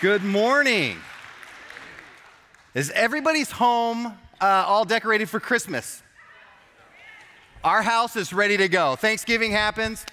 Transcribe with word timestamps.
Good 0.00 0.24
morning. 0.24 0.96
Is 2.72 2.90
everybody's 2.92 3.50
home 3.50 4.06
uh, 4.06 4.14
all 4.40 4.86
decorated 4.86 5.28
for 5.28 5.40
Christmas? 5.40 6.02
Our 7.62 7.82
house 7.82 8.16
is 8.16 8.32
ready 8.32 8.56
to 8.56 8.68
go. 8.68 8.96
Thanksgiving 8.96 9.52
happens, 9.52 10.06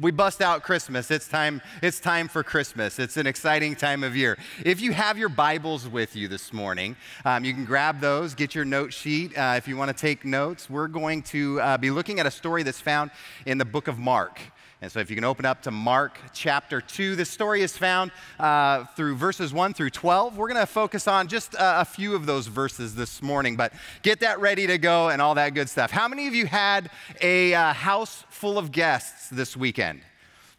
we 0.00 0.12
bust 0.12 0.40
out 0.40 0.62
Christmas. 0.62 1.10
It's 1.10 1.28
time, 1.28 1.60
it's 1.82 2.00
time 2.00 2.26
for 2.26 2.42
Christmas. 2.42 2.98
It's 2.98 3.18
an 3.18 3.26
exciting 3.26 3.76
time 3.76 4.02
of 4.02 4.16
year. 4.16 4.38
If 4.64 4.80
you 4.80 4.94
have 4.94 5.18
your 5.18 5.28
Bibles 5.28 5.86
with 5.86 6.16
you 6.16 6.26
this 6.26 6.50
morning, 6.50 6.96
um, 7.26 7.44
you 7.44 7.52
can 7.52 7.66
grab 7.66 8.00
those, 8.00 8.34
get 8.34 8.54
your 8.54 8.64
note 8.64 8.94
sheet 8.94 9.36
uh, 9.36 9.56
if 9.58 9.68
you 9.68 9.76
want 9.76 9.94
to 9.94 10.00
take 10.00 10.24
notes. 10.24 10.70
We're 10.70 10.88
going 10.88 11.22
to 11.24 11.60
uh, 11.60 11.76
be 11.76 11.90
looking 11.90 12.18
at 12.18 12.24
a 12.24 12.30
story 12.30 12.62
that's 12.62 12.80
found 12.80 13.10
in 13.44 13.58
the 13.58 13.66
book 13.66 13.88
of 13.88 13.98
Mark. 13.98 14.40
And 14.84 14.92
so, 14.92 15.00
if 15.00 15.08
you 15.08 15.16
can 15.16 15.24
open 15.24 15.46
up 15.46 15.62
to 15.62 15.70
Mark 15.70 16.18
chapter 16.34 16.82
2, 16.82 17.16
this 17.16 17.30
story 17.30 17.62
is 17.62 17.74
found 17.74 18.10
uh, 18.38 18.84
through 18.96 19.16
verses 19.16 19.50
1 19.50 19.72
through 19.72 19.88
12. 19.88 20.36
We're 20.36 20.48
going 20.48 20.60
to 20.60 20.66
focus 20.66 21.08
on 21.08 21.26
just 21.26 21.54
uh, 21.54 21.76
a 21.78 21.86
few 21.86 22.14
of 22.14 22.26
those 22.26 22.48
verses 22.48 22.94
this 22.94 23.22
morning, 23.22 23.56
but 23.56 23.72
get 24.02 24.20
that 24.20 24.40
ready 24.40 24.66
to 24.66 24.76
go 24.76 25.08
and 25.08 25.22
all 25.22 25.36
that 25.36 25.54
good 25.54 25.70
stuff. 25.70 25.90
How 25.90 26.06
many 26.06 26.26
of 26.26 26.34
you 26.34 26.44
had 26.44 26.90
a 27.22 27.54
uh, 27.54 27.72
house 27.72 28.24
full 28.28 28.58
of 28.58 28.72
guests 28.72 29.30
this 29.30 29.56
weekend? 29.56 30.02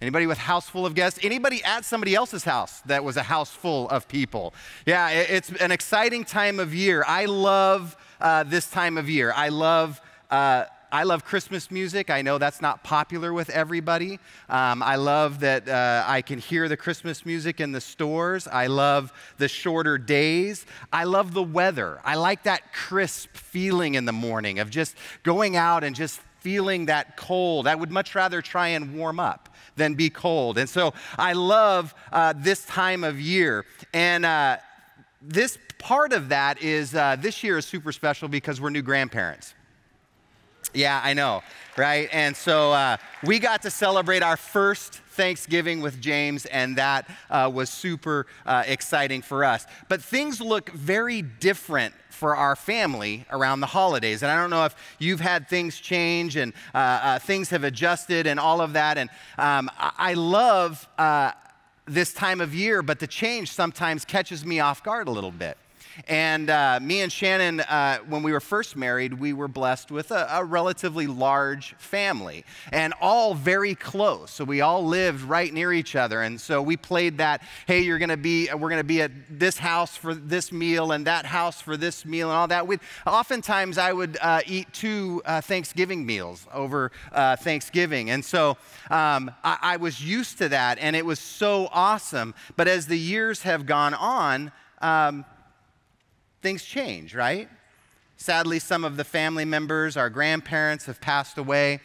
Anybody 0.01 0.25
with 0.25 0.39
house 0.39 0.67
full 0.67 0.87
of 0.87 0.95
guests? 0.95 1.19
Anybody 1.21 1.63
at 1.63 1.85
somebody 1.85 2.15
else's 2.15 2.45
house 2.45 2.81
that 2.87 3.03
was 3.03 3.17
a 3.17 3.23
house 3.23 3.51
full 3.51 3.87
of 3.89 4.07
people? 4.07 4.55
Yeah, 4.87 5.11
it's 5.11 5.51
an 5.51 5.69
exciting 5.69 6.23
time 6.23 6.59
of 6.59 6.73
year. 6.73 7.03
I 7.07 7.25
love 7.25 7.95
uh, 8.19 8.41
this 8.41 8.71
time 8.71 8.97
of 8.97 9.07
year. 9.07 9.31
I 9.35 9.49
love 9.49 10.01
uh, 10.31 10.65
I 10.95 11.03
love 11.03 11.25
Christmas 11.25 11.71
music. 11.71 12.09
I 12.09 12.21
know 12.21 12.37
that's 12.37 12.61
not 12.61 12.81
popular 12.85 13.33
with 13.33 13.49
everybody. 13.49 14.17
Um, 14.47 14.81
I 14.81 14.95
love 14.95 15.41
that 15.41 15.67
uh, 15.67 16.05
I 16.07 16.21
can 16.21 16.39
hear 16.39 16.69
the 16.69 16.77
Christmas 16.77 17.25
music 17.25 17.59
in 17.59 17.73
the 17.73 17.81
stores. 17.81 18.47
I 18.47 18.67
love 18.67 19.11
the 19.37 19.49
shorter 19.49 19.97
days. 19.97 20.65
I 20.93 21.03
love 21.03 21.33
the 21.33 21.43
weather. 21.43 21.99
I 22.05 22.15
like 22.15 22.43
that 22.43 22.71
crisp 22.71 23.35
feeling 23.35 23.95
in 23.95 24.05
the 24.05 24.13
morning 24.13 24.59
of 24.59 24.69
just 24.69 24.95
going 25.23 25.57
out 25.57 25.83
and 25.83 25.93
just 25.93 26.21
feeling 26.39 26.85
that 26.85 27.17
cold. 27.17 27.67
I 27.67 27.75
would 27.75 27.91
much 27.91 28.15
rather 28.15 28.41
try 28.41 28.69
and 28.69 28.95
warm 28.97 29.19
up 29.19 29.49
than 29.75 29.95
be 29.95 30.09
cold. 30.09 30.57
And 30.57 30.69
so 30.69 30.93
I 31.19 31.33
love 31.33 31.93
uh, 32.13 32.35
this 32.37 32.63
time 32.63 33.03
of 33.03 33.19
year. 33.19 33.65
And 33.93 34.25
uh, 34.25 34.59
this 35.21 35.57
part 35.77 36.13
of 36.13 36.29
that 36.29 36.61
is 36.61 36.95
uh, 36.95 37.17
this 37.19 37.43
year 37.43 37.57
is 37.57 37.65
super 37.65 37.91
special 37.91 38.29
because 38.29 38.61
we're 38.61 38.69
new 38.69 38.81
grandparents. 38.81 39.55
Yeah, 40.73 40.99
I 41.03 41.13
know, 41.13 41.41
right? 41.77 42.09
And 42.11 42.35
so 42.35 42.71
uh, 42.73 42.97
we 43.23 43.39
got 43.39 43.61
to 43.61 43.71
celebrate 43.71 44.23
our 44.23 44.37
first 44.37 44.95
Thanksgiving 45.15 45.81
with 45.81 46.01
James, 46.01 46.45
and 46.45 46.75
that 46.77 47.09
uh, 47.29 47.49
was 47.53 47.69
super 47.69 48.27
uh, 48.45 48.63
exciting 48.67 49.21
for 49.21 49.45
us. 49.45 49.65
But 49.87 50.01
things 50.01 50.41
look 50.41 50.69
very 50.71 51.21
different 51.21 51.93
for 52.09 52.35
our 52.35 52.55
family 52.55 53.25
around 53.31 53.59
the 53.59 53.67
holidays. 53.67 54.23
And 54.23 54.31
I 54.31 54.35
don't 54.35 54.49
know 54.49 54.65
if 54.65 54.75
you've 54.99 55.19
had 55.19 55.49
things 55.49 55.77
change 55.77 56.37
and 56.37 56.53
uh, 56.73 56.77
uh 56.77 57.19
things 57.19 57.49
have 57.49 57.65
adjusted 57.65 58.25
and 58.25 58.39
all 58.39 58.61
of 58.61 58.73
that. 58.73 58.97
And 58.97 59.09
um, 59.37 59.69
I 59.77 60.13
love 60.13 60.87
uh, 60.97 61.31
this 61.85 62.13
time 62.13 62.41
of 62.41 62.55
year, 62.55 62.81
but 62.81 62.99
the 62.99 63.07
change 63.07 63.51
sometimes 63.51 64.05
catches 64.05 64.45
me 64.45 64.59
off 64.59 64.81
guard 64.83 65.07
a 65.07 65.11
little 65.11 65.31
bit. 65.31 65.57
And 66.07 66.49
uh, 66.49 66.79
me 66.81 67.01
and 67.01 67.11
Shannon, 67.11 67.61
uh, 67.61 67.99
when 68.07 68.23
we 68.23 68.31
were 68.31 68.39
first 68.39 68.75
married, 68.75 69.13
we 69.13 69.33
were 69.33 69.47
blessed 69.47 69.91
with 69.91 70.11
a, 70.11 70.27
a, 70.31 70.43
relatively 70.43 71.07
large 71.07 71.73
family 71.77 72.45
and 72.71 72.93
all 73.01 73.33
very 73.33 73.75
close. 73.75 74.31
So 74.31 74.43
we 74.43 74.61
all 74.61 74.85
lived 74.85 75.21
right 75.21 75.53
near 75.53 75.73
each 75.73 75.95
other. 75.95 76.21
And 76.21 76.39
so 76.39 76.61
we 76.61 76.77
played 76.77 77.17
that, 77.17 77.41
hey, 77.65 77.81
you're 77.81 77.97
going 77.97 78.09
to 78.09 78.17
be, 78.17 78.49
we're 78.53 78.69
going 78.69 78.77
to 78.77 78.83
be 78.83 79.01
at 79.01 79.11
this 79.29 79.57
house 79.57 79.95
for 79.97 80.13
this 80.13 80.51
meal 80.51 80.91
and 80.91 81.07
that 81.07 81.25
house 81.25 81.61
for 81.61 81.77
this 81.77 82.05
meal 82.05 82.29
and 82.29 82.37
all 82.37 82.47
that. 82.47 82.67
We'd, 82.67 82.79
oftentimes 83.07 83.77
I 83.77 83.93
would 83.93 84.17
uh, 84.21 84.41
eat 84.45 84.71
two 84.73 85.21
uh, 85.25 85.41
Thanksgiving 85.41 86.05
meals 86.05 86.47
over 86.53 86.91
uh, 87.11 87.35
Thanksgiving. 87.37 88.09
And 88.09 88.23
so 88.23 88.57
um, 88.89 89.31
I, 89.43 89.57
I 89.61 89.77
was 89.77 90.03
used 90.03 90.37
to 90.39 90.49
that 90.49 90.77
and 90.79 90.95
it 90.95 91.05
was 91.05 91.19
so 91.19 91.69
awesome. 91.71 92.35
But 92.55 92.67
as 92.67 92.87
the 92.87 92.97
years 92.97 93.41
have 93.43 93.65
gone 93.65 93.93
on, 93.93 94.51
um, 94.81 95.25
things 96.45 96.63
change, 96.63 97.15
right? 97.15 97.49
Sadly, 98.17 98.59
some 98.59 98.83
of 98.83 98.97
the 98.97 99.03
family 99.03 99.45
members, 99.45 99.97
our 99.97 100.11
grandparents, 100.11 100.85
have 100.85 101.01
passed 101.01 101.39
away. 101.39 101.79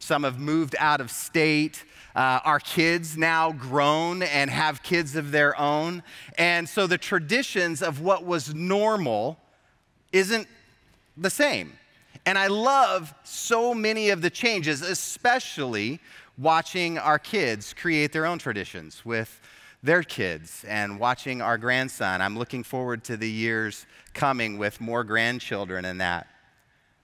Some 0.00 0.24
have 0.24 0.38
moved 0.38 0.76
out 0.78 1.00
of 1.00 1.10
state. 1.10 1.82
Uh, 2.14 2.40
our 2.44 2.60
kids 2.60 3.16
now 3.16 3.52
grown 3.52 4.22
and 4.22 4.50
have 4.50 4.82
kids 4.82 5.16
of 5.16 5.32
their 5.32 5.58
own. 5.58 6.02
And 6.36 6.68
so 6.68 6.86
the 6.86 6.98
traditions 6.98 7.80
of 7.80 8.02
what 8.02 8.22
was 8.22 8.54
normal 8.54 9.38
isn't 10.12 10.46
the 11.16 11.30
same. 11.30 11.72
And 12.26 12.36
I 12.36 12.48
love 12.48 13.14
so 13.24 13.72
many 13.72 14.10
of 14.10 14.20
the 14.20 14.28
changes, 14.28 14.82
especially 14.82 16.00
watching 16.36 16.98
our 16.98 17.18
kids 17.18 17.72
create 17.72 18.12
their 18.12 18.26
own 18.26 18.38
traditions 18.38 19.06
with 19.06 19.40
their 19.82 20.02
kids 20.02 20.64
and 20.68 20.98
watching 20.98 21.40
our 21.40 21.58
grandson. 21.58 22.20
I'm 22.20 22.38
looking 22.38 22.62
forward 22.62 23.04
to 23.04 23.16
the 23.16 23.30
years 23.30 23.86
coming 24.12 24.58
with 24.58 24.80
more 24.80 25.04
grandchildren 25.04 25.84
and 25.84 26.00
that. 26.00 26.26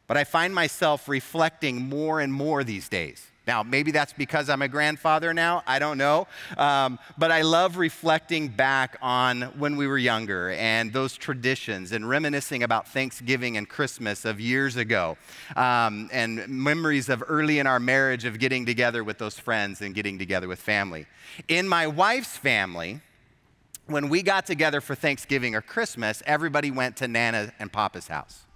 But 0.06 0.16
I 0.16 0.24
find 0.24 0.54
myself 0.54 1.08
reflecting 1.08 1.88
more 1.88 2.20
and 2.20 2.32
more 2.32 2.62
these 2.64 2.88
days 2.88 3.26
now, 3.46 3.62
maybe 3.62 3.92
that's 3.92 4.12
because 4.12 4.50
I'm 4.50 4.62
a 4.62 4.68
grandfather 4.68 5.32
now. 5.32 5.62
I 5.68 5.78
don't 5.78 5.98
know. 5.98 6.26
Um, 6.58 6.98
but 7.16 7.30
I 7.30 7.42
love 7.42 7.76
reflecting 7.76 8.48
back 8.48 8.98
on 9.00 9.42
when 9.58 9.76
we 9.76 9.86
were 9.86 9.98
younger 9.98 10.50
and 10.50 10.92
those 10.92 11.16
traditions 11.16 11.92
and 11.92 12.08
reminiscing 12.08 12.64
about 12.64 12.88
Thanksgiving 12.88 13.56
and 13.56 13.68
Christmas 13.68 14.24
of 14.24 14.40
years 14.40 14.76
ago 14.76 15.16
um, 15.54 16.10
and 16.12 16.48
memories 16.48 17.08
of 17.08 17.22
early 17.28 17.60
in 17.60 17.68
our 17.68 17.78
marriage 17.78 18.24
of 18.24 18.40
getting 18.40 18.66
together 18.66 19.04
with 19.04 19.18
those 19.18 19.38
friends 19.38 19.80
and 19.80 19.94
getting 19.94 20.18
together 20.18 20.48
with 20.48 20.58
family. 20.58 21.06
In 21.46 21.68
my 21.68 21.86
wife's 21.86 22.36
family, 22.36 23.00
when 23.86 24.08
we 24.08 24.22
got 24.22 24.46
together 24.46 24.80
for 24.80 24.96
Thanksgiving 24.96 25.54
or 25.54 25.60
Christmas, 25.60 26.20
everybody 26.26 26.72
went 26.72 26.96
to 26.96 27.06
Nana 27.06 27.52
and 27.60 27.72
Papa's 27.72 28.08
house. 28.08 28.46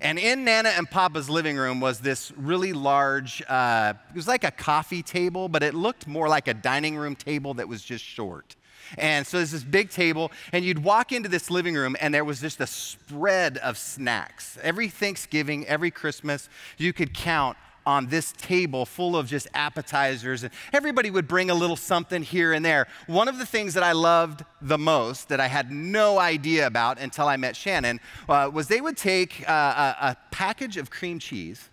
And 0.00 0.18
in 0.18 0.44
Nana 0.44 0.70
and 0.70 0.90
Papa's 0.90 1.28
living 1.28 1.56
room 1.56 1.80
was 1.80 2.00
this 2.00 2.32
really 2.36 2.72
large, 2.72 3.42
uh, 3.48 3.94
it 4.10 4.16
was 4.16 4.28
like 4.28 4.44
a 4.44 4.50
coffee 4.50 5.02
table, 5.02 5.48
but 5.48 5.62
it 5.62 5.74
looked 5.74 6.06
more 6.06 6.28
like 6.28 6.48
a 6.48 6.54
dining 6.54 6.96
room 6.96 7.14
table 7.14 7.54
that 7.54 7.68
was 7.68 7.82
just 7.82 8.04
short. 8.04 8.56
And 8.98 9.26
so 9.26 9.38
there's 9.38 9.52
this 9.52 9.64
big 9.64 9.90
table, 9.90 10.32
and 10.52 10.64
you'd 10.64 10.82
walk 10.82 11.12
into 11.12 11.28
this 11.28 11.50
living 11.50 11.74
room, 11.74 11.96
and 12.00 12.12
there 12.12 12.24
was 12.24 12.40
just 12.40 12.60
a 12.60 12.66
spread 12.66 13.58
of 13.58 13.78
snacks. 13.78 14.58
Every 14.62 14.88
Thanksgiving, 14.88 15.66
every 15.66 15.90
Christmas, 15.90 16.48
you 16.76 16.92
could 16.92 17.14
count 17.14 17.56
on 17.86 18.06
this 18.06 18.32
table 18.32 18.84
full 18.86 19.16
of 19.16 19.26
just 19.26 19.48
appetizers, 19.54 20.42
and 20.42 20.52
everybody 20.72 21.10
would 21.10 21.26
bring 21.26 21.50
a 21.50 21.54
little 21.54 21.76
something 21.76 22.22
here 22.22 22.52
and 22.52 22.64
there. 22.64 22.86
One 23.06 23.28
of 23.28 23.38
the 23.38 23.46
things 23.46 23.74
that 23.74 23.82
I 23.82 23.92
loved 23.92 24.44
the 24.60 24.78
most, 24.78 25.28
that 25.28 25.40
I 25.40 25.48
had 25.48 25.70
no 25.70 26.18
idea 26.18 26.66
about 26.66 26.98
until 26.98 27.26
I 27.26 27.36
met 27.36 27.56
Shannon, 27.56 28.00
uh, 28.28 28.50
was 28.52 28.68
they 28.68 28.80
would 28.80 28.96
take 28.96 29.48
uh, 29.48 29.52
a, 29.52 30.06
a 30.06 30.16
package 30.30 30.76
of 30.76 30.90
cream 30.90 31.18
cheese 31.18 31.70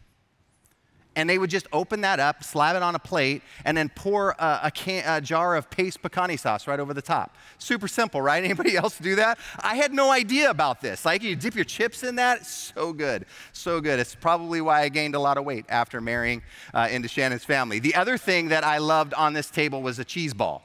and 1.20 1.30
they 1.30 1.38
would 1.38 1.50
just 1.50 1.68
open 1.74 2.02
that 2.02 2.20
up, 2.20 2.44
slap 2.44 2.76
it 2.76 2.82
on 2.82 2.96
a 2.96 3.00
plate, 3.00 3.44
and 3.66 3.78
then 3.78 3.90
pour 3.90 4.32
a, 4.40 4.62
a, 4.64 4.72
can, 4.72 5.04
a, 5.06 5.20
jar 5.20 5.56
of 5.56 5.70
Pace 5.70 5.98
picante 5.98 6.40
sauce 6.40 6.66
right 6.66 6.80
over 6.80 6.94
the 6.94 7.02
top. 7.02 7.36
Super 7.58 7.90
simple, 7.90 8.22
right? 8.22 8.42
Anybody 8.50 8.78
else 8.78 8.98
do 8.98 9.16
that? 9.16 9.38
I 9.60 9.76
had 9.76 9.94
no 9.94 10.12
idea 10.12 10.50
about 10.50 10.82
this. 10.82 11.04
Like 11.04 11.22
you 11.22 11.36
dip 11.36 11.56
your 11.56 11.66
chips 11.66 12.04
in 12.04 12.16
that, 12.16 12.46
so 12.46 12.94
good, 12.94 13.26
so 13.52 13.82
good. 13.82 14.00
It's 14.00 14.16
probably 14.16 14.62
why 14.62 14.82
I 14.82 14.90
gained 14.90 15.14
a 15.14 15.20
lot 15.20 15.38
of 15.38 15.44
weight 15.44 15.66
after 15.68 16.00
marrying 16.00 16.42
uh, 16.74 16.88
into 16.90 17.10
Shannon's 17.10 17.44
family. 17.44 17.80
The 17.80 17.96
other 17.96 18.18
thing 18.18 18.48
that 18.50 18.64
I 18.64 18.78
loved 18.78 19.14
on 19.14 19.34
this 19.34 19.50
table 19.50 19.82
was 19.82 20.00
a 20.00 20.06
cheese 20.06 20.34
ball. 20.34 20.64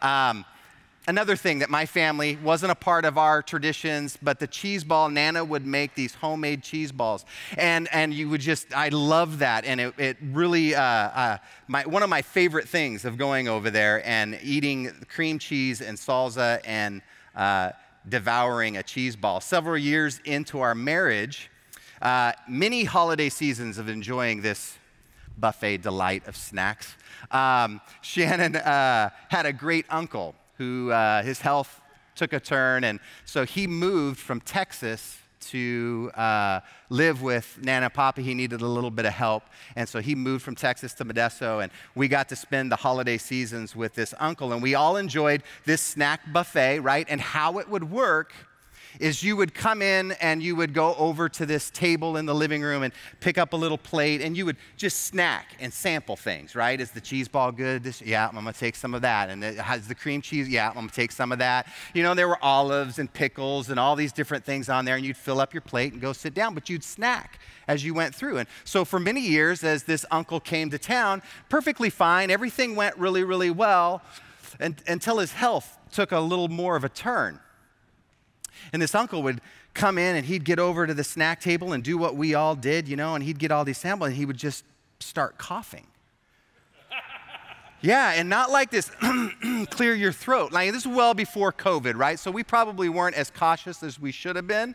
Um, 0.00 0.44
another 1.08 1.36
thing 1.36 1.60
that 1.60 1.70
my 1.70 1.86
family 1.86 2.38
wasn't 2.44 2.70
a 2.70 2.74
part 2.74 3.06
of 3.06 3.16
our 3.16 3.42
traditions, 3.42 4.18
but 4.22 4.38
the 4.38 4.46
cheese 4.46 4.84
ball, 4.84 5.08
Nana 5.08 5.42
would 5.42 5.66
make 5.66 5.94
these 5.94 6.14
homemade 6.14 6.62
cheese 6.62 6.92
balls. 6.92 7.24
And, 7.56 7.88
and 7.92 8.12
you 8.12 8.28
would 8.28 8.42
just, 8.42 8.76
I 8.76 8.90
love 8.90 9.38
that. 9.38 9.64
And 9.64 9.80
it, 9.80 9.94
it 9.98 10.16
really, 10.20 10.74
uh, 10.74 10.82
uh, 10.82 11.38
my, 11.66 11.86
one 11.86 12.02
of 12.02 12.10
my 12.10 12.20
favorite 12.20 12.68
things 12.68 13.06
of 13.06 13.16
going 13.16 13.48
over 13.48 13.70
there 13.70 14.06
and 14.06 14.38
eating 14.42 14.92
cream 15.08 15.38
cheese 15.38 15.80
and 15.80 15.96
salsa 15.96 16.60
and 16.64 17.00
uh, 17.34 17.72
devouring 18.06 18.76
a 18.76 18.82
cheese 18.82 19.16
ball. 19.16 19.40
Several 19.40 19.78
years 19.78 20.20
into 20.26 20.60
our 20.60 20.74
marriage, 20.74 21.50
uh, 22.02 22.32
many 22.46 22.84
holiday 22.84 23.30
seasons 23.30 23.78
of 23.78 23.88
enjoying 23.88 24.42
this 24.42 24.76
buffet 25.38 25.78
delight 25.78 26.26
of 26.28 26.36
snacks. 26.36 26.94
Um, 27.30 27.80
Shannon 28.02 28.56
uh, 28.56 29.08
had 29.28 29.46
a 29.46 29.54
great 29.54 29.86
uncle 29.88 30.34
who 30.58 30.90
uh, 30.90 31.22
his 31.22 31.40
health 31.40 31.80
took 32.14 32.32
a 32.32 32.40
turn, 32.40 32.84
and 32.84 33.00
so 33.24 33.46
he 33.46 33.66
moved 33.66 34.18
from 34.18 34.40
Texas 34.40 35.18
to 35.40 36.10
uh, 36.14 36.60
live 36.90 37.22
with 37.22 37.58
Nana 37.62 37.90
Papa. 37.90 38.20
He 38.20 38.34
needed 38.34 38.60
a 38.60 38.66
little 38.66 38.90
bit 38.90 39.06
of 39.06 39.12
help. 39.12 39.44
And 39.76 39.88
so 39.88 40.00
he 40.00 40.14
moved 40.14 40.44
from 40.44 40.54
Texas 40.54 40.94
to 40.94 41.04
Modesto. 41.04 41.62
And 41.62 41.72
we 41.94 42.08
got 42.08 42.28
to 42.30 42.36
spend 42.36 42.72
the 42.72 42.76
holiday 42.76 43.18
seasons 43.18 43.74
with 43.74 43.94
this 43.94 44.14
uncle. 44.18 44.52
And 44.52 44.62
we 44.62 44.74
all 44.74 44.96
enjoyed 44.96 45.42
this 45.64 45.80
snack 45.80 46.20
buffet, 46.32 46.80
right? 46.80 47.06
And 47.08 47.20
how 47.20 47.58
it 47.58 47.68
would 47.68 47.90
work 47.90 48.32
is 48.98 49.22
you 49.22 49.36
would 49.36 49.54
come 49.54 49.82
in 49.82 50.12
and 50.12 50.42
you 50.42 50.56
would 50.56 50.74
go 50.74 50.94
over 50.96 51.28
to 51.28 51.46
this 51.46 51.70
table 51.70 52.16
in 52.16 52.26
the 52.26 52.34
living 52.34 52.62
room 52.62 52.82
and 52.82 52.92
pick 53.20 53.38
up 53.38 53.52
a 53.52 53.56
little 53.56 53.78
plate 53.78 54.20
and 54.20 54.36
you 54.36 54.44
would 54.44 54.56
just 54.76 55.06
snack 55.06 55.56
and 55.60 55.72
sample 55.72 56.16
things, 56.16 56.54
right? 56.54 56.80
Is 56.80 56.90
the 56.90 57.00
cheese 57.00 57.28
ball 57.28 57.52
good? 57.52 57.82
This, 57.82 58.00
yeah, 58.02 58.28
I'm 58.28 58.34
gonna 58.34 58.52
take 58.52 58.76
some 58.76 58.94
of 58.94 59.02
that. 59.02 59.30
And 59.30 59.42
it 59.42 59.58
has 59.58 59.88
the 59.88 59.94
cream 59.94 60.20
cheese? 60.20 60.48
Yeah, 60.48 60.68
I'm 60.68 60.74
gonna 60.74 60.88
take 60.88 61.12
some 61.12 61.32
of 61.32 61.38
that. 61.38 61.66
You 61.94 62.02
know, 62.02 62.14
there 62.14 62.28
were 62.28 62.42
olives 62.42 62.98
and 62.98 63.12
pickles 63.12 63.70
and 63.70 63.78
all 63.78 63.96
these 63.96 64.12
different 64.12 64.44
things 64.44 64.68
on 64.68 64.84
there, 64.84 64.96
and 64.96 65.04
you'd 65.04 65.16
fill 65.16 65.40
up 65.40 65.54
your 65.54 65.60
plate 65.60 65.92
and 65.92 66.00
go 66.00 66.12
sit 66.12 66.34
down, 66.34 66.54
but 66.54 66.68
you'd 66.68 66.84
snack 66.84 67.38
as 67.66 67.84
you 67.84 67.94
went 67.94 68.14
through. 68.14 68.38
And 68.38 68.48
so 68.64 68.84
for 68.84 68.98
many 68.98 69.20
years, 69.20 69.62
as 69.62 69.84
this 69.84 70.04
uncle 70.10 70.40
came 70.40 70.70
to 70.70 70.78
town, 70.78 71.22
perfectly 71.48 71.90
fine, 71.90 72.30
everything 72.30 72.74
went 72.74 72.96
really, 72.96 73.24
really 73.24 73.50
well 73.50 74.02
and, 74.58 74.82
until 74.86 75.18
his 75.18 75.32
health 75.32 75.78
took 75.92 76.12
a 76.12 76.20
little 76.20 76.48
more 76.48 76.76
of 76.76 76.84
a 76.84 76.88
turn. 76.88 77.40
And 78.72 78.80
this 78.82 78.94
uncle 78.94 79.22
would 79.22 79.40
come 79.74 79.98
in 79.98 80.16
and 80.16 80.26
he'd 80.26 80.44
get 80.44 80.58
over 80.58 80.86
to 80.86 80.94
the 80.94 81.04
snack 81.04 81.40
table 81.40 81.72
and 81.72 81.82
do 81.82 81.96
what 81.96 82.16
we 82.16 82.34
all 82.34 82.54
did, 82.54 82.88
you 82.88 82.96
know, 82.96 83.14
and 83.14 83.24
he'd 83.24 83.38
get 83.38 83.50
all 83.50 83.64
these 83.64 83.78
samples 83.78 84.08
and 84.08 84.16
he 84.16 84.24
would 84.24 84.36
just 84.36 84.64
start 85.00 85.38
coughing. 85.38 85.86
Yeah, 87.80 88.14
and 88.16 88.28
not 88.28 88.50
like 88.50 88.72
this 88.72 88.90
clear 89.70 89.94
your 89.94 90.10
throat. 90.10 90.50
Like 90.50 90.72
this 90.72 90.82
is 90.84 90.88
well 90.88 91.14
before 91.14 91.52
COVID, 91.52 91.94
right? 91.94 92.18
So 92.18 92.28
we 92.28 92.42
probably 92.42 92.88
weren't 92.88 93.14
as 93.14 93.30
cautious 93.30 93.84
as 93.84 94.00
we 94.00 94.10
should 94.10 94.34
have 94.34 94.48
been. 94.48 94.74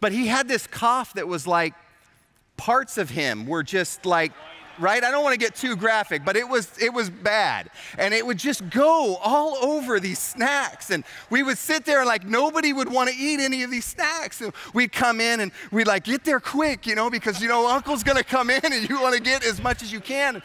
But 0.00 0.10
he 0.10 0.26
had 0.26 0.48
this 0.48 0.66
cough 0.66 1.14
that 1.14 1.28
was 1.28 1.46
like 1.46 1.72
parts 2.56 2.98
of 2.98 3.10
him 3.10 3.46
were 3.46 3.62
just 3.62 4.04
like 4.04 4.32
right? 4.78 5.02
I 5.02 5.10
don't 5.10 5.22
want 5.22 5.34
to 5.34 5.38
get 5.38 5.54
too 5.54 5.76
graphic, 5.76 6.24
but 6.24 6.36
it 6.36 6.48
was 6.48 6.70
it 6.80 6.92
was 6.92 7.10
bad. 7.10 7.70
And 7.98 8.14
it 8.14 8.26
would 8.26 8.38
just 8.38 8.68
go 8.70 9.16
all 9.16 9.56
over 9.56 10.00
these 10.00 10.18
snacks. 10.18 10.90
And 10.90 11.04
we 11.30 11.42
would 11.42 11.58
sit 11.58 11.84
there 11.84 12.00
and 12.00 12.08
like 12.08 12.26
nobody 12.26 12.72
would 12.72 12.90
want 12.90 13.10
to 13.10 13.16
eat 13.16 13.40
any 13.40 13.62
of 13.62 13.70
these 13.70 13.84
snacks. 13.84 14.40
And 14.40 14.52
we'd 14.74 14.92
come 14.92 15.20
in 15.20 15.40
and 15.40 15.52
we'd 15.70 15.86
like 15.86 16.04
get 16.04 16.24
there 16.24 16.40
quick, 16.40 16.86
you 16.86 16.94
know, 16.94 17.10
because 17.10 17.40
you 17.40 17.48
know 17.48 17.68
uncle's 17.68 18.02
gonna 18.02 18.24
come 18.24 18.50
in 18.50 18.64
and 18.64 18.88
you 18.88 19.00
want 19.00 19.14
to 19.14 19.22
get 19.22 19.44
as 19.44 19.62
much 19.62 19.82
as 19.82 19.92
you 19.92 20.00
can. 20.00 20.42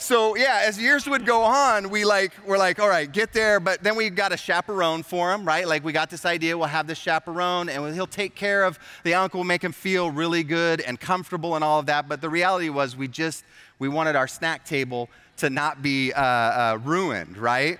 So 0.00 0.36
yeah, 0.36 0.60
as 0.62 0.80
years 0.80 1.08
would 1.08 1.26
go 1.26 1.42
on, 1.42 1.90
we 1.90 2.04
like 2.04 2.32
we're 2.46 2.56
like, 2.56 2.78
all 2.78 2.88
right, 2.88 3.10
get 3.10 3.32
there. 3.32 3.58
But 3.58 3.82
then 3.82 3.96
we 3.96 4.10
got 4.10 4.32
a 4.32 4.36
chaperone 4.36 5.02
for 5.02 5.32
him, 5.32 5.44
right? 5.44 5.66
Like 5.66 5.82
we 5.82 5.92
got 5.92 6.08
this 6.08 6.24
idea, 6.24 6.56
we'll 6.56 6.68
have 6.68 6.86
this 6.86 6.98
chaperone, 6.98 7.68
and 7.68 7.92
he'll 7.92 8.06
take 8.06 8.36
care 8.36 8.62
of 8.62 8.78
the 9.02 9.14
uncle, 9.14 9.42
make 9.42 9.62
him 9.62 9.72
feel 9.72 10.12
really 10.12 10.44
good 10.44 10.80
and 10.82 11.00
comfortable 11.00 11.56
and 11.56 11.64
all 11.64 11.80
of 11.80 11.86
that. 11.86 12.08
But 12.08 12.20
the 12.20 12.30
reality 12.30 12.68
was, 12.68 12.96
we 12.96 13.08
just 13.08 13.44
we 13.78 13.88
wanted 13.88 14.16
our 14.16 14.28
snack 14.28 14.64
table 14.64 15.08
to 15.38 15.50
not 15.50 15.82
be 15.82 16.12
uh, 16.12 16.22
uh, 16.22 16.78
ruined, 16.82 17.38
right? 17.38 17.78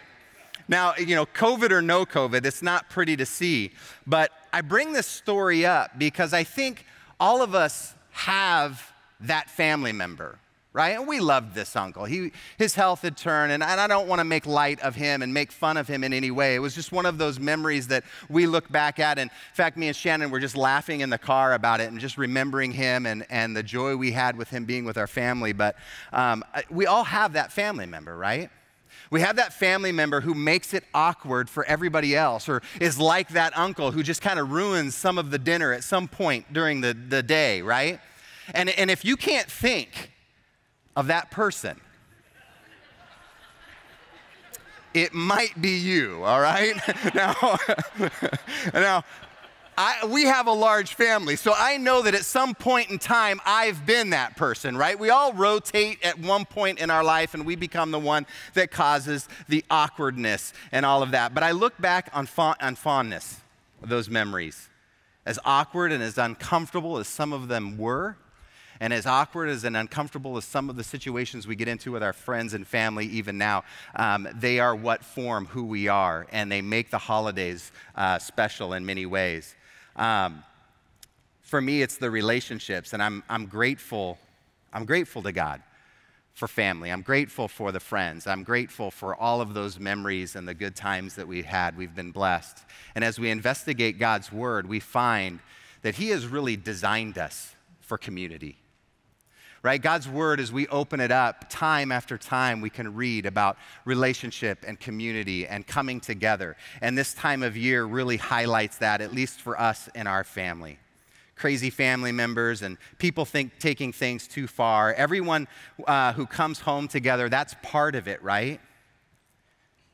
Now, 0.69 0.95
you 0.97 1.15
know, 1.15 1.27
COVID 1.27 1.71
or 1.71 1.81
no 1.81 2.05
COVID, 2.05 2.45
it's 2.45 2.63
not 2.63 2.89
pretty 2.91 3.17
to 3.17 3.27
see. 3.27 3.73
But 4.07 4.31
I 4.53 4.61
bring 4.61 4.93
this 4.93 5.07
story 5.07 5.65
up 5.65 5.99
because 5.99 6.33
I 6.33 6.45
think 6.45 6.85
all 7.19 7.43
of 7.43 7.55
us 7.55 7.95
have 8.11 8.93
that 9.21 9.51
family 9.51 9.93
member 9.93 10.39
right? 10.79 10.97
And 10.97 11.09
we 11.09 11.19
loved 11.19 11.57
this 11.57 11.75
uncle. 11.75 12.05
He, 12.05 12.31
his 12.57 12.77
health 12.77 13.03
had 13.03 13.17
turned, 13.17 13.51
and, 13.51 13.65
I 13.65 13.89
don't 13.89 14.07
want 14.07 14.21
to 14.21 14.25
make 14.25 14.47
light 14.47 14.79
of 14.79 14.95
him 14.95 15.23
and 15.23 15.35
make 15.35 15.51
fun 15.51 15.77
of 15.77 15.89
him 15.89 16.05
in 16.05 16.13
any 16.13 16.31
way. 16.31 16.55
It 16.55 16.61
was 16.61 16.73
just 16.73 16.93
one 16.93 17.05
of 17.05 17.19
those 17.19 17.41
memories 17.41 17.89
that 17.89 18.05
we 18.29 18.47
look 18.47 18.71
back 18.71 19.01
at. 19.01 19.19
And 19.19 19.29
in 19.29 19.55
fact, 19.55 19.77
me 19.77 19.89
and 19.89 19.97
Shannon 19.97 20.31
were 20.31 20.39
just 20.39 20.57
laughing 20.57 21.01
in 21.01 21.11
the 21.11 21.19
car 21.19 21.55
about 21.55 21.81
it 21.81 21.91
and 21.91 21.99
just 21.99 22.17
remembering 22.17 22.71
him 22.71 23.07
and, 23.07 23.27
and 23.29 23.57
the 23.57 23.65
joy 23.65 23.97
we 23.97 24.13
had 24.13 24.39
with 24.39 24.51
him 24.51 24.67
being 24.67 24.85
with 24.85 24.97
our 24.97 25.09
family. 25.09 25.53
But 25.53 25.75
um, 26.13 26.45
we 26.71 26.87
all 26.87 27.03
have 27.03 27.33
that 27.33 27.51
family 27.51 27.87
member, 27.87 28.17
right? 28.17 28.49
We 29.11 29.21
have 29.23 29.35
that 29.35 29.53
family 29.53 29.91
member 29.91 30.21
who 30.21 30.33
makes 30.33 30.75
it 30.75 30.85
awkward 30.95 31.51
for 31.51 31.65
everybody 31.65 32.15
else, 32.15 32.49
or 32.49 32.63
is 32.81 33.01
like 33.01 33.31
that 33.31 33.57
uncle 33.59 33.91
who 33.91 34.05
just 34.05 34.23
kind 34.23 34.39
of 34.39 34.53
ruins 34.53 34.95
some 34.95 35.19
of 35.19 35.33
the 35.33 35.39
dinner 35.41 35.73
at 35.73 35.83
some 35.83 36.07
point 36.07 36.53
during 36.53 36.83
the, 36.83 36.95
the 36.95 37.25
day, 37.25 37.63
right? 37.63 37.99
And, 38.55 38.69
and 38.71 38.93
if 38.93 39.05
you 39.05 39.17
can't 39.17 39.51
think 39.51 40.13
of 40.99 41.07
that 41.07 41.31
person. 41.31 41.81
It 44.93 45.15
might 45.15 45.61
be 45.63 45.79
you, 45.79 46.25
all 46.25 46.41
right? 46.41 46.75
now, 47.15 47.57
now 48.75 49.05
I, 49.77 50.07
we 50.07 50.25
have 50.25 50.49
a 50.49 50.53
large 50.53 50.95
family, 50.95 51.37
so 51.37 51.55
I 51.57 51.77
know 51.77 52.03
that 52.03 52.17
at 52.17 52.25
some 52.25 52.53
point 52.53 52.91
in 52.91 52.99
time, 52.99 53.41
I've 53.47 53.87
been 53.87 54.11
that 54.11 54.37
person, 54.37 54.77
right? 54.77 54.99
We 54.99 55.11
all 55.11 55.33
rotate 55.33 56.05
at 56.05 56.19
one 56.19 56.45
point 56.45 56.81
in 56.81 56.91
our 56.91 57.05
life, 57.05 57.33
and 57.33 57.47
we 57.47 57.55
become 57.55 57.93
the 57.93 58.01
one 58.01 58.27
that 58.55 58.73
causes 58.73 59.29
the 59.47 59.65
awkwardness 59.71 60.53
and 60.73 60.85
all 60.85 61.05
of 61.05 61.13
that. 61.13 61.33
But 61.33 61.45
I 61.45 61.53
look 61.53 61.81
back 61.81 62.11
on, 62.13 62.29
on 62.37 62.75
fondness 62.75 63.41
those 63.81 64.11
memories. 64.11 64.69
As 65.25 65.39
awkward 65.45 65.93
and 65.93 66.03
as 66.03 66.19
uncomfortable 66.19 66.99
as 66.99 67.07
some 67.07 67.33
of 67.33 67.47
them 67.47 67.79
were, 67.79 68.17
and 68.81 68.93
as 68.93 69.07
awkward 69.07 69.49
as 69.49 69.65
and 69.65 69.77
uncomfortable 69.77 70.37
as 70.37 70.45
some 70.45 70.71
of 70.71 70.77
the 70.77 70.85
situations 70.85 71.47
we 71.47 71.57
get 71.57 71.69
into 71.69 71.93
with 71.93 72.03
our 72.03 72.13
friends 72.13 72.55
and 72.55 72.67
family, 72.67 73.07
even 73.07 73.39
now, 73.39 73.65
um, 73.97 74.29
they 74.35 74.61
are 74.61 74.75
what 74.75 75.05
form 75.05 75.47
who 75.47 75.65
we 75.65 75.89
are, 75.89 76.27
and 76.31 76.51
they 76.51 76.63
make 76.63 76.91
the 76.91 76.99
holidays 76.99 77.73
uh, 77.97 78.19
special 78.19 78.73
in 78.75 78.87
many 78.87 79.07
ways. 79.07 79.55
Um, 79.97 80.45
for 81.43 81.61
me, 81.61 81.83
it's 81.83 81.97
the 81.97 82.11
relationships, 82.11 82.93
and 82.93 83.03
I'm, 83.03 83.23
I'm 83.29 83.47
grateful. 83.47 84.19
I'm 84.73 84.85
grateful 84.85 85.23
to 85.23 85.33
God 85.33 85.63
for 86.35 86.47
family. 86.47 86.93
I'm 86.93 87.03
grateful 87.03 87.49
for 87.49 87.73
the 87.73 87.81
friends. 87.81 88.29
I'm 88.29 88.45
grateful 88.45 88.93
for 88.93 89.17
all 89.17 89.41
of 89.41 89.55
those 89.55 89.81
memories 89.81 90.37
and 90.37 90.47
the 90.47 90.55
good 90.55 90.77
times 90.77 91.17
that 91.17 91.27
we 91.27 91.43
had. 91.43 91.77
We've 91.77 91.95
been 91.95 92.13
blessed. 92.13 92.59
And 92.95 93.03
as 93.03 93.19
we 93.19 93.31
investigate 93.31 93.99
God's 93.99 94.31
word, 94.31 94.69
we 94.69 94.79
find 94.79 95.41
that 95.83 95.97
He 95.97 96.11
has 96.11 96.29
really 96.29 96.57
designed 96.57 97.19
us 97.19 97.57
for 97.81 97.99
community 97.99 98.57
right? 99.63 99.81
God's 99.81 100.09
word, 100.09 100.41
as 100.41 100.53
we 100.53 100.67
open 100.69 101.01
it 101.01 101.11
up, 101.11 101.47
time 101.51 101.91
after 101.91 102.17
time, 102.17 102.61
we 102.61 102.71
can 102.71 102.95
read 102.95 103.27
about 103.27 103.57
relationship 103.85 104.65
and 104.67 104.79
community 104.79 105.47
and 105.47 105.67
coming 105.67 106.01
together. 106.01 106.57
And 106.81 106.97
this 106.97 107.15
time 107.15 107.43
of 107.43 107.57
year 107.57 107.85
really 107.85 108.17
highlights 108.17 108.79
that, 108.79 109.01
at 109.01 109.13
least 109.13 109.41
for 109.41 109.61
us 109.61 109.89
in 109.95 110.07
our 110.07 110.25
family. 110.25 110.79
Crazy 111.37 111.71
family 111.71 112.13
members 112.13 112.63
and 112.63 112.79
people 112.99 113.25
think 113.25 113.59
taking 113.59 113.93
things 113.93 114.27
too 114.27 114.47
far. 114.47 114.93
Everyone 114.95 115.47
uh, 115.87 116.13
who 116.13 116.27
comes 116.27 116.61
home 116.61 116.89
together, 116.89 117.29
that's 117.29 117.55
part 117.63 117.95
of 117.95 118.09
it, 118.09 118.23
right? 118.23 118.61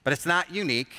But 0.04 0.12
it's 0.12 0.26
not 0.26 0.50
unique 0.50 0.92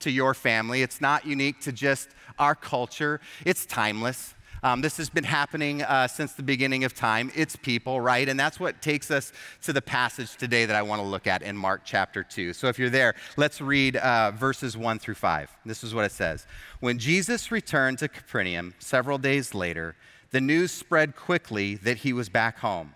to 0.00 0.10
your 0.10 0.34
family. 0.34 0.82
It's 0.82 1.00
not 1.00 1.26
unique 1.26 1.60
to 1.62 1.72
just 1.72 2.08
our 2.38 2.54
culture. 2.54 3.20
It's 3.44 3.66
timeless. 3.66 4.34
Um, 4.62 4.80
this 4.80 4.96
has 4.96 5.08
been 5.08 5.24
happening 5.24 5.82
uh, 5.82 6.08
since 6.08 6.32
the 6.32 6.42
beginning 6.42 6.84
of 6.84 6.94
time. 6.94 7.30
It's 7.34 7.56
people, 7.56 8.00
right? 8.00 8.28
And 8.28 8.38
that's 8.38 8.58
what 8.58 8.82
takes 8.82 9.10
us 9.10 9.32
to 9.62 9.72
the 9.72 9.82
passage 9.82 10.36
today 10.36 10.64
that 10.66 10.74
I 10.74 10.82
want 10.82 11.00
to 11.00 11.06
look 11.06 11.26
at 11.26 11.42
in 11.42 11.56
Mark 11.56 11.82
chapter 11.84 12.24
2. 12.24 12.52
So 12.52 12.68
if 12.68 12.78
you're 12.78 12.90
there, 12.90 13.14
let's 13.36 13.60
read 13.60 13.96
uh, 13.96 14.32
verses 14.32 14.76
1 14.76 14.98
through 14.98 15.14
5. 15.14 15.56
This 15.64 15.84
is 15.84 15.94
what 15.94 16.04
it 16.04 16.12
says 16.12 16.46
When 16.80 16.98
Jesus 16.98 17.52
returned 17.52 17.98
to 17.98 18.08
Capernaum 18.08 18.74
several 18.78 19.18
days 19.18 19.54
later, 19.54 19.94
the 20.30 20.40
news 20.40 20.72
spread 20.72 21.16
quickly 21.16 21.76
that 21.76 21.98
he 21.98 22.12
was 22.12 22.28
back 22.28 22.58
home. 22.58 22.94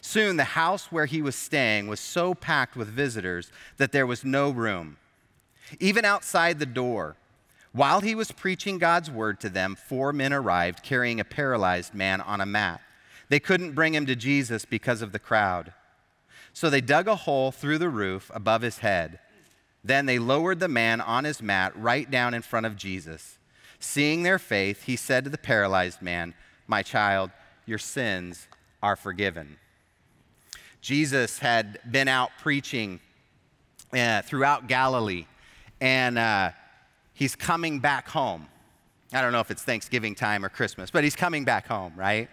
Soon 0.00 0.36
the 0.36 0.44
house 0.44 0.92
where 0.92 1.06
he 1.06 1.22
was 1.22 1.34
staying 1.34 1.88
was 1.88 2.00
so 2.00 2.34
packed 2.34 2.76
with 2.76 2.88
visitors 2.88 3.50
that 3.78 3.92
there 3.92 4.06
was 4.06 4.24
no 4.24 4.50
room. 4.50 4.98
Even 5.80 6.04
outside 6.04 6.58
the 6.58 6.66
door, 6.66 7.16
while 7.76 8.00
he 8.00 8.14
was 8.14 8.32
preaching 8.32 8.78
God's 8.78 9.10
word 9.10 9.38
to 9.40 9.50
them, 9.50 9.76
four 9.76 10.10
men 10.10 10.32
arrived 10.32 10.82
carrying 10.82 11.20
a 11.20 11.24
paralyzed 11.24 11.92
man 11.92 12.22
on 12.22 12.40
a 12.40 12.46
mat. 12.46 12.80
They 13.28 13.38
couldn't 13.38 13.72
bring 13.74 13.94
him 13.94 14.06
to 14.06 14.16
Jesus 14.16 14.64
because 14.64 15.02
of 15.02 15.12
the 15.12 15.18
crowd. 15.18 15.74
So 16.54 16.70
they 16.70 16.80
dug 16.80 17.06
a 17.06 17.16
hole 17.16 17.52
through 17.52 17.76
the 17.76 17.90
roof 17.90 18.30
above 18.32 18.62
his 18.62 18.78
head. 18.78 19.18
Then 19.84 20.06
they 20.06 20.18
lowered 20.18 20.58
the 20.58 20.68
man 20.68 21.02
on 21.02 21.24
his 21.24 21.42
mat 21.42 21.74
right 21.76 22.10
down 22.10 22.32
in 22.32 22.40
front 22.40 22.64
of 22.64 22.76
Jesus. 22.76 23.36
Seeing 23.78 24.22
their 24.22 24.38
faith, 24.38 24.84
he 24.84 24.96
said 24.96 25.24
to 25.24 25.30
the 25.30 25.36
paralyzed 25.36 26.00
man, 26.00 26.32
My 26.66 26.82
child, 26.82 27.30
your 27.66 27.76
sins 27.76 28.48
are 28.82 28.96
forgiven. 28.96 29.58
Jesus 30.80 31.40
had 31.40 31.78
been 31.90 32.08
out 32.08 32.30
preaching 32.40 33.00
uh, 33.92 34.22
throughout 34.22 34.66
Galilee, 34.66 35.26
and 35.78 36.16
uh, 36.16 36.52
he's 37.16 37.34
coming 37.34 37.80
back 37.80 38.08
home. 38.08 38.46
I 39.12 39.22
don't 39.22 39.32
know 39.32 39.40
if 39.40 39.50
it's 39.50 39.62
Thanksgiving 39.62 40.14
time 40.14 40.44
or 40.44 40.48
Christmas, 40.48 40.90
but 40.90 41.02
he's 41.02 41.16
coming 41.16 41.44
back 41.44 41.66
home, 41.66 41.94
right? 41.96 42.28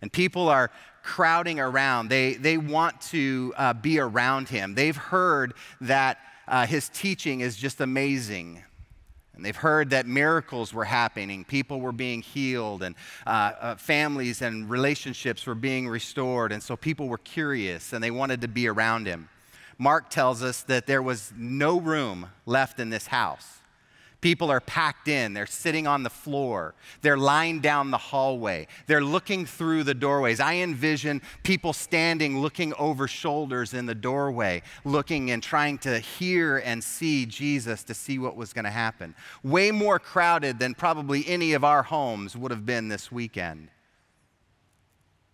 And 0.00 0.12
people 0.12 0.48
are 0.48 0.70
crowding 1.02 1.58
around. 1.58 2.08
They, 2.08 2.34
they 2.34 2.56
want 2.56 3.00
to 3.02 3.52
uh, 3.56 3.72
be 3.74 3.98
around 3.98 4.48
him. 4.48 4.74
They've 4.74 4.96
heard 4.96 5.54
that 5.80 6.18
uh, 6.46 6.66
his 6.66 6.88
teaching 6.88 7.40
is 7.40 7.56
just 7.56 7.80
amazing. 7.80 8.62
And 9.34 9.44
they've 9.44 9.56
heard 9.56 9.90
that 9.90 10.06
miracles 10.06 10.72
were 10.72 10.84
happening, 10.84 11.44
people 11.44 11.80
were 11.80 11.90
being 11.92 12.22
healed, 12.22 12.82
and 12.82 12.94
uh, 13.26 13.30
uh, 13.60 13.74
families 13.76 14.42
and 14.42 14.70
relationships 14.70 15.46
were 15.46 15.54
being 15.54 15.88
restored. 15.88 16.52
And 16.52 16.62
so 16.62 16.76
people 16.76 17.08
were 17.08 17.18
curious 17.18 17.92
and 17.92 18.04
they 18.04 18.10
wanted 18.10 18.42
to 18.42 18.48
be 18.48 18.68
around 18.68 19.06
him. 19.06 19.28
Mark 19.78 20.10
tells 20.10 20.44
us 20.44 20.62
that 20.64 20.86
there 20.86 21.02
was 21.02 21.32
no 21.36 21.80
room 21.80 22.26
left 22.46 22.78
in 22.78 22.90
this 22.90 23.08
house. 23.08 23.61
People 24.22 24.52
are 24.52 24.60
packed 24.60 25.08
in. 25.08 25.34
They're 25.34 25.46
sitting 25.46 25.88
on 25.88 26.04
the 26.04 26.10
floor. 26.10 26.74
They're 27.02 27.18
lying 27.18 27.58
down 27.58 27.90
the 27.90 27.98
hallway. 27.98 28.68
They're 28.86 29.02
looking 29.02 29.44
through 29.44 29.82
the 29.82 29.94
doorways. 29.94 30.38
I 30.38 30.54
envision 30.54 31.20
people 31.42 31.72
standing, 31.72 32.38
looking 32.38 32.72
over 32.74 33.08
shoulders 33.08 33.74
in 33.74 33.86
the 33.86 33.96
doorway, 33.96 34.62
looking 34.84 35.32
and 35.32 35.42
trying 35.42 35.76
to 35.78 35.98
hear 35.98 36.58
and 36.58 36.82
see 36.84 37.26
Jesus 37.26 37.82
to 37.82 37.94
see 37.94 38.20
what 38.20 38.36
was 38.36 38.52
going 38.52 38.64
to 38.64 38.70
happen. 38.70 39.16
Way 39.42 39.72
more 39.72 39.98
crowded 39.98 40.60
than 40.60 40.74
probably 40.74 41.26
any 41.26 41.52
of 41.52 41.64
our 41.64 41.82
homes 41.82 42.36
would 42.36 42.52
have 42.52 42.64
been 42.64 42.86
this 42.88 43.10
weekend. 43.10 43.70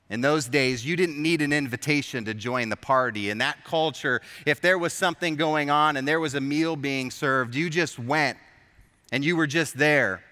In 0.08 0.22
those 0.22 0.48
days, 0.48 0.86
you 0.86 0.96
didn't 0.96 1.20
need 1.20 1.42
an 1.42 1.52
invitation 1.52 2.24
to 2.24 2.32
join 2.32 2.70
the 2.70 2.76
party. 2.76 3.28
In 3.28 3.36
that 3.38 3.62
culture, 3.64 4.22
if 4.46 4.62
there 4.62 4.78
was 4.78 4.94
something 4.94 5.36
going 5.36 5.68
on 5.68 5.98
and 5.98 6.08
there 6.08 6.20
was 6.20 6.34
a 6.34 6.40
meal 6.40 6.74
being 6.74 7.10
served, 7.10 7.54
you 7.54 7.68
just 7.68 7.98
went 7.98 8.38
and 9.10 9.24
you 9.24 9.36
were 9.36 9.46
just 9.46 9.76
there. 9.76 10.22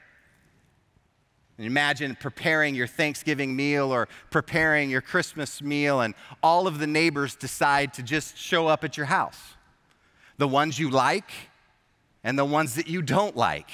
And 1.59 1.67
imagine 1.67 2.17
preparing 2.21 2.75
your 2.75 2.87
Thanksgiving 2.87 3.57
meal 3.57 3.91
or 3.93 4.09
preparing 4.31 4.91
your 4.91 5.01
Christmas 5.01 5.63
meal, 5.63 6.03
and 6.03 6.15
all 6.43 6.67
of 6.67 6.79
the 6.79 6.87
neighbors 6.87 7.35
decide 7.35 7.95
to 7.95 8.03
just 8.03 8.37
show 8.37 8.67
up 8.67 8.85
at 8.85 8.97
your 8.97 9.07
house. 9.07 9.55
The 10.37 10.49
ones 10.49 10.79
you 10.79 10.91
like 10.91 11.31
and 12.23 12.39
the 12.39 12.45
ones 12.45 12.75
that 12.75 12.89
you 12.89 13.01
don't 13.01 13.37
like. 13.37 13.71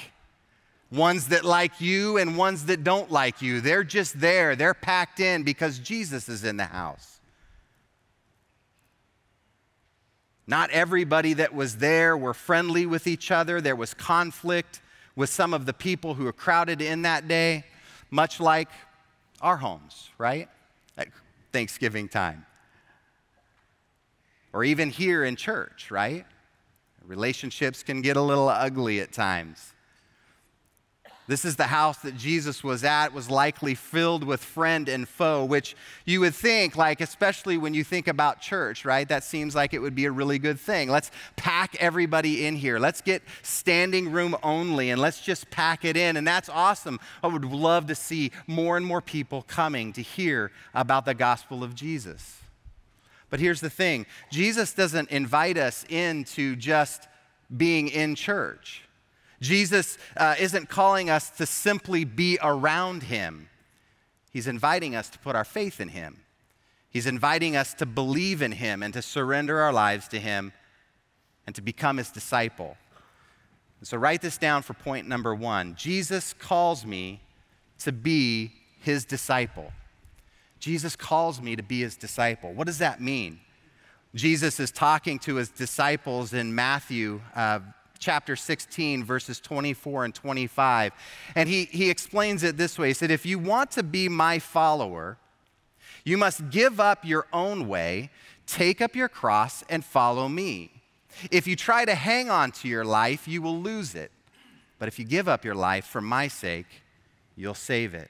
Ones 0.91 1.29
that 1.29 1.43
like 1.43 1.81
you 1.81 2.17
and 2.17 2.37
ones 2.37 2.67
that 2.67 2.83
don't 2.83 3.11
like 3.11 3.41
you. 3.41 3.59
They're 3.59 3.83
just 3.83 4.21
there. 4.21 4.55
They're 4.55 4.75
packed 4.75 5.19
in 5.19 5.43
because 5.43 5.79
Jesus 5.79 6.29
is 6.29 6.43
in 6.43 6.55
the 6.55 6.65
house. 6.65 7.19
Not 10.45 10.69
everybody 10.69 11.33
that 11.33 11.53
was 11.53 11.77
there 11.77 12.15
were 12.15 12.33
friendly 12.33 12.85
with 12.85 13.07
each 13.07 13.31
other. 13.31 13.59
There 13.59 13.75
was 13.75 13.93
conflict 13.93 14.81
with 15.15 15.29
some 15.29 15.53
of 15.53 15.65
the 15.65 15.73
people 15.73 16.15
who 16.15 16.25
are 16.27 16.33
crowded 16.33 16.81
in 16.81 17.03
that 17.03 17.27
day, 17.27 17.65
much 18.09 18.39
like 18.39 18.69
our 19.41 19.57
homes, 19.57 20.09
right? 20.17 20.49
At 20.97 21.09
Thanksgiving 21.51 22.07
time. 22.07 22.45
Or 24.53 24.63
even 24.63 24.89
here 24.89 25.23
in 25.23 25.35
church, 25.35 25.89
right? 25.91 26.25
Relationships 27.05 27.83
can 27.83 28.01
get 28.01 28.17
a 28.17 28.21
little 28.21 28.47
ugly 28.47 28.99
at 29.01 29.11
times. 29.11 29.72
This 31.25 31.45
is 31.45 31.55
the 31.55 31.63
house 31.63 31.99
that 31.99 32.17
Jesus 32.17 32.65
was 32.65 32.83
at, 32.83 33.13
was 33.13 33.29
likely 33.29 33.75
filled 33.75 34.25
with 34.25 34.43
friend 34.43 34.89
and 34.89 35.07
foe, 35.07 35.45
which 35.45 35.73
you 36.05 36.19
would 36.19 36.35
think, 36.35 36.75
like, 36.75 36.99
especially 36.99 37.57
when 37.57 37.73
you 37.73 37.85
think 37.85 38.09
about 38.09 38.41
church, 38.41 38.83
right? 38.83 39.07
That 39.07 39.23
seems 39.23 39.55
like 39.55 39.73
it 39.73 39.79
would 39.79 39.95
be 39.95 40.03
a 40.03 40.11
really 40.11 40.37
good 40.37 40.59
thing. 40.59 40.89
Let's 40.89 41.11
pack 41.37 41.77
everybody 41.79 42.45
in 42.45 42.57
here. 42.57 42.77
Let's 42.77 42.99
get 42.99 43.21
standing 43.41 44.11
room 44.11 44.35
only 44.43 44.89
and 44.89 44.99
let's 45.01 45.21
just 45.21 45.49
pack 45.49 45.85
it 45.85 45.95
in. 45.95 46.17
And 46.17 46.27
that's 46.27 46.49
awesome. 46.49 46.99
I 47.23 47.27
would 47.27 47.45
love 47.45 47.87
to 47.87 47.95
see 47.95 48.31
more 48.45 48.75
and 48.75 48.85
more 48.85 49.01
people 49.01 49.43
coming 49.43 49.93
to 49.93 50.01
hear 50.01 50.51
about 50.73 51.05
the 51.05 51.13
gospel 51.13 51.63
of 51.63 51.73
Jesus. 51.73 52.41
But 53.29 53.39
here's 53.39 53.61
the 53.61 53.69
thing 53.69 54.05
Jesus 54.29 54.73
doesn't 54.73 55.09
invite 55.09 55.57
us 55.57 55.85
into 55.87 56.57
just 56.57 57.07
being 57.55 57.87
in 57.87 58.15
church. 58.15 58.83
Jesus 59.43 59.97
uh, 60.15 60.35
isn't 60.39 60.69
calling 60.69 61.09
us 61.09 61.29
to 61.31 61.45
simply 61.45 62.05
be 62.05 62.39
around 62.41 63.03
him, 63.03 63.49
he's 64.31 64.47
inviting 64.47 64.95
us 64.95 65.09
to 65.09 65.19
put 65.19 65.35
our 65.35 65.43
faith 65.43 65.79
in 65.81 65.89
him. 65.89 66.21
He's 66.89 67.07
inviting 67.07 67.55
us 67.55 67.73
to 67.75 67.87
believe 67.87 68.43
in 68.43 68.51
him 68.51 68.83
and 68.83 68.93
to 68.93 69.01
surrender 69.01 69.59
our 69.59 69.73
lives 69.73 70.07
to 70.09 70.19
him 70.19 70.53
and 71.45 71.55
to 71.55 71.61
become 71.61 71.97
his 71.97 72.11
disciple. 72.11 72.77
So, 73.81 73.97
write 73.97 74.21
this 74.21 74.37
down 74.37 74.61
for 74.61 74.73
point 74.73 75.07
number 75.09 75.35
one 75.35 75.75
Jesus 75.75 76.33
calls 76.33 76.85
me 76.85 77.19
to 77.79 77.91
be 77.91 78.53
his 78.79 79.03
disciple. 79.03 79.73
Jesus 80.59 80.95
calls 80.95 81.41
me 81.41 81.57
to 81.57 81.63
be 81.63 81.81
his 81.81 81.97
disciple. 81.97 82.53
What 82.53 82.67
does 82.67 82.77
that 82.77 83.01
mean? 83.01 83.41
Jesus 84.15 84.59
is 84.59 84.71
talking 84.71 85.19
to 85.19 85.35
his 85.35 85.49
disciples 85.49 86.31
in 86.33 86.55
Matthew 86.55 87.19
uh, 87.35 87.59
chapter 87.99 88.35
16, 88.35 89.03
verses 89.03 89.39
24 89.39 90.05
and 90.05 90.15
25. 90.15 90.93
And 91.35 91.47
he, 91.47 91.65
he 91.65 91.89
explains 91.89 92.43
it 92.43 92.57
this 92.57 92.77
way 92.77 92.89
He 92.89 92.93
said, 92.93 93.11
If 93.11 93.25
you 93.25 93.39
want 93.39 93.71
to 93.71 93.83
be 93.83 94.09
my 94.09 94.39
follower, 94.39 95.17
you 96.03 96.17
must 96.17 96.49
give 96.49 96.79
up 96.79 97.05
your 97.05 97.27
own 97.31 97.67
way, 97.67 98.09
take 98.45 98.81
up 98.81 98.95
your 98.95 99.09
cross, 99.09 99.63
and 99.69 99.85
follow 99.85 100.27
me. 100.27 100.71
If 101.31 101.47
you 101.47 101.55
try 101.55 101.85
to 101.85 101.95
hang 101.95 102.29
on 102.29 102.51
to 102.53 102.67
your 102.67 102.83
life, 102.83 103.27
you 103.27 103.41
will 103.41 103.57
lose 103.57 103.95
it. 103.95 104.11
But 104.79 104.87
if 104.87 104.99
you 104.99 105.05
give 105.05 105.27
up 105.27 105.45
your 105.45 105.55
life 105.55 105.85
for 105.85 106.01
my 106.01 106.27
sake, 106.27 106.65
you'll 107.35 107.53
save 107.53 107.93
it. 107.93 108.09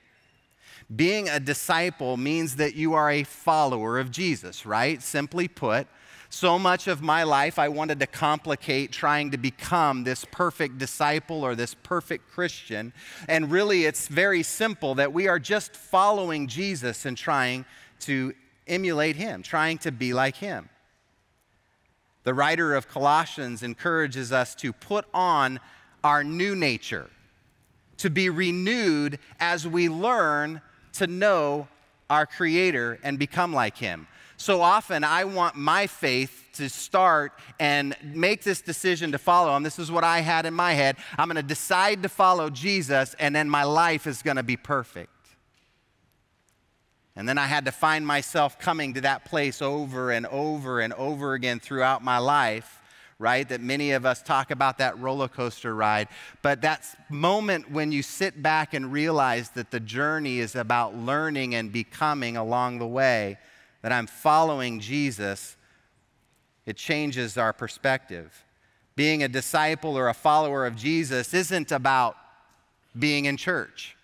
Being 0.93 1.29
a 1.29 1.39
disciple 1.39 2.17
means 2.17 2.55
that 2.57 2.75
you 2.75 2.93
are 2.93 3.09
a 3.09 3.23
follower 3.23 3.99
of 3.99 4.11
Jesus, 4.11 4.65
right? 4.65 5.01
Simply 5.01 5.47
put, 5.47 5.87
so 6.33 6.57
much 6.57 6.87
of 6.87 7.03
my 7.03 7.21
life, 7.21 7.59
I 7.59 7.69
wanted 7.69 7.99
to 7.99 8.07
complicate 8.07 8.91
trying 8.91 9.29
to 9.31 9.37
become 9.37 10.03
this 10.03 10.25
perfect 10.25 10.79
disciple 10.79 11.43
or 11.43 11.53
this 11.53 11.75
perfect 11.75 12.31
Christian. 12.31 12.91
And 13.29 13.51
really, 13.51 13.85
it's 13.85 14.07
very 14.07 14.41
simple 14.41 14.95
that 14.95 15.13
we 15.13 15.27
are 15.27 15.37
just 15.37 15.75
following 15.75 16.47
Jesus 16.47 17.05
and 17.05 17.15
trying 17.15 17.65
to 18.01 18.33
emulate 18.67 19.15
him, 19.15 19.43
trying 19.43 19.77
to 19.79 19.91
be 19.91 20.11
like 20.11 20.35
him. 20.35 20.69
The 22.23 22.33
writer 22.33 22.73
of 22.73 22.87
Colossians 22.87 23.61
encourages 23.61 24.31
us 24.31 24.55
to 24.55 24.73
put 24.73 25.05
on 25.13 25.59
our 26.03 26.23
new 26.23 26.55
nature, 26.55 27.11
to 27.97 28.09
be 28.09 28.29
renewed 28.29 29.19
as 29.39 29.67
we 29.67 29.87
learn 29.87 30.61
to 30.93 31.05
know 31.05 31.67
our 32.09 32.25
Creator 32.25 32.99
and 33.03 33.17
become 33.17 33.53
like 33.53 33.77
Him. 33.77 34.07
So 34.37 34.61
often, 34.61 35.03
I 35.03 35.25
want 35.25 35.55
my 35.55 35.87
faith 35.87 36.43
to 36.53 36.69
start 36.69 37.33
and 37.59 37.95
make 38.03 38.43
this 38.43 38.61
decision 38.61 39.11
to 39.11 39.17
follow 39.17 39.55
him. 39.55 39.63
This 39.63 39.79
is 39.79 39.91
what 39.91 40.03
I 40.03 40.19
had 40.19 40.45
in 40.45 40.53
my 40.53 40.73
head. 40.73 40.97
I'm 41.17 41.27
going 41.27 41.35
to 41.35 41.43
decide 41.43 42.03
to 42.03 42.09
follow 42.09 42.49
Jesus, 42.49 43.15
and 43.19 43.35
then 43.35 43.49
my 43.49 43.63
life 43.63 44.07
is 44.07 44.21
going 44.21 44.37
to 44.37 44.43
be 44.43 44.57
perfect. 44.57 45.09
And 47.15 47.29
then 47.29 47.37
I 47.37 47.45
had 47.45 47.65
to 47.65 47.71
find 47.71 48.05
myself 48.07 48.57
coming 48.57 48.95
to 48.95 49.01
that 49.01 49.25
place 49.25 49.61
over 49.61 50.11
and 50.11 50.25
over 50.27 50.79
and 50.79 50.93
over 50.93 51.33
again 51.33 51.59
throughout 51.59 52.03
my 52.03 52.17
life, 52.17 52.81
right? 53.19 53.47
That 53.47 53.61
many 53.61 53.91
of 53.91 54.03
us 54.05 54.23
talk 54.23 54.49
about 54.49 54.79
that 54.79 54.97
roller 54.97 55.27
coaster 55.27 55.75
ride. 55.75 56.07
But 56.41 56.61
that 56.61 56.83
moment 57.09 57.69
when 57.69 57.91
you 57.91 58.01
sit 58.01 58.41
back 58.41 58.73
and 58.73 58.91
realize 58.91 59.49
that 59.51 59.69
the 59.69 59.79
journey 59.79 60.39
is 60.39 60.55
about 60.55 60.95
learning 60.95 61.53
and 61.53 61.71
becoming 61.71 62.35
along 62.35 62.79
the 62.79 62.87
way 62.87 63.37
that 63.83 63.91
I'm 63.91 64.07
following 64.07 64.79
Jesus, 64.79 65.55
it 66.65 66.75
changes 66.75 67.37
our 67.37 67.53
perspective. 67.53 68.43
Being 68.95 69.21
a 69.21 69.27
disciple 69.27 69.95
or 69.97 70.07
a 70.07 70.13
follower 70.13 70.65
of 70.65 70.75
Jesus 70.75 71.33
isn't 71.33 71.71
about 71.71 72.17
being 72.97 73.25
in 73.25 73.37
church 73.37 73.95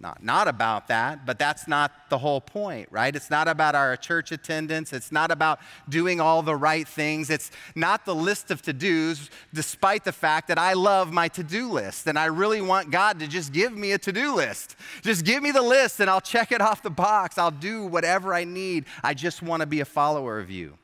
not, 0.00 0.22
not 0.22 0.48
about 0.48 0.88
that, 0.88 1.26
but 1.26 1.38
that's 1.38 1.68
not 1.68 1.92
the 2.08 2.18
whole 2.18 2.40
point, 2.40 2.88
right? 2.90 3.14
It's 3.14 3.30
not 3.30 3.46
about 3.46 3.74
our 3.74 3.96
church 3.96 4.32
attendance. 4.32 4.92
It's 4.92 5.12
not 5.12 5.30
about 5.30 5.60
doing 5.88 6.20
all 6.20 6.42
the 6.42 6.56
right 6.56 6.88
things. 6.88 7.30
It's 7.30 7.50
not 7.74 8.04
the 8.04 8.14
list 8.14 8.50
of 8.50 8.62
to 8.62 8.72
dos, 8.72 9.30
despite 9.52 10.04
the 10.04 10.12
fact 10.12 10.48
that 10.48 10.58
I 10.58 10.72
love 10.72 11.12
my 11.12 11.28
to 11.28 11.44
do 11.44 11.70
list 11.70 12.06
and 12.06 12.18
I 12.18 12.26
really 12.26 12.62
want 12.62 12.90
God 12.90 13.20
to 13.20 13.28
just 13.28 13.52
give 13.52 13.76
me 13.76 13.92
a 13.92 13.98
to 13.98 14.12
do 14.12 14.34
list. 14.34 14.76
Just 15.02 15.24
give 15.24 15.42
me 15.42 15.50
the 15.50 15.62
list 15.62 16.00
and 16.00 16.08
I'll 16.08 16.20
check 16.20 16.52
it 16.52 16.60
off 16.60 16.82
the 16.82 16.90
box. 16.90 17.36
I'll 17.36 17.50
do 17.50 17.84
whatever 17.84 18.34
I 18.34 18.44
need. 18.44 18.86
I 19.04 19.14
just 19.14 19.42
want 19.42 19.60
to 19.60 19.66
be 19.66 19.80
a 19.80 19.84
follower 19.84 20.40
of 20.40 20.50
you. 20.50 20.78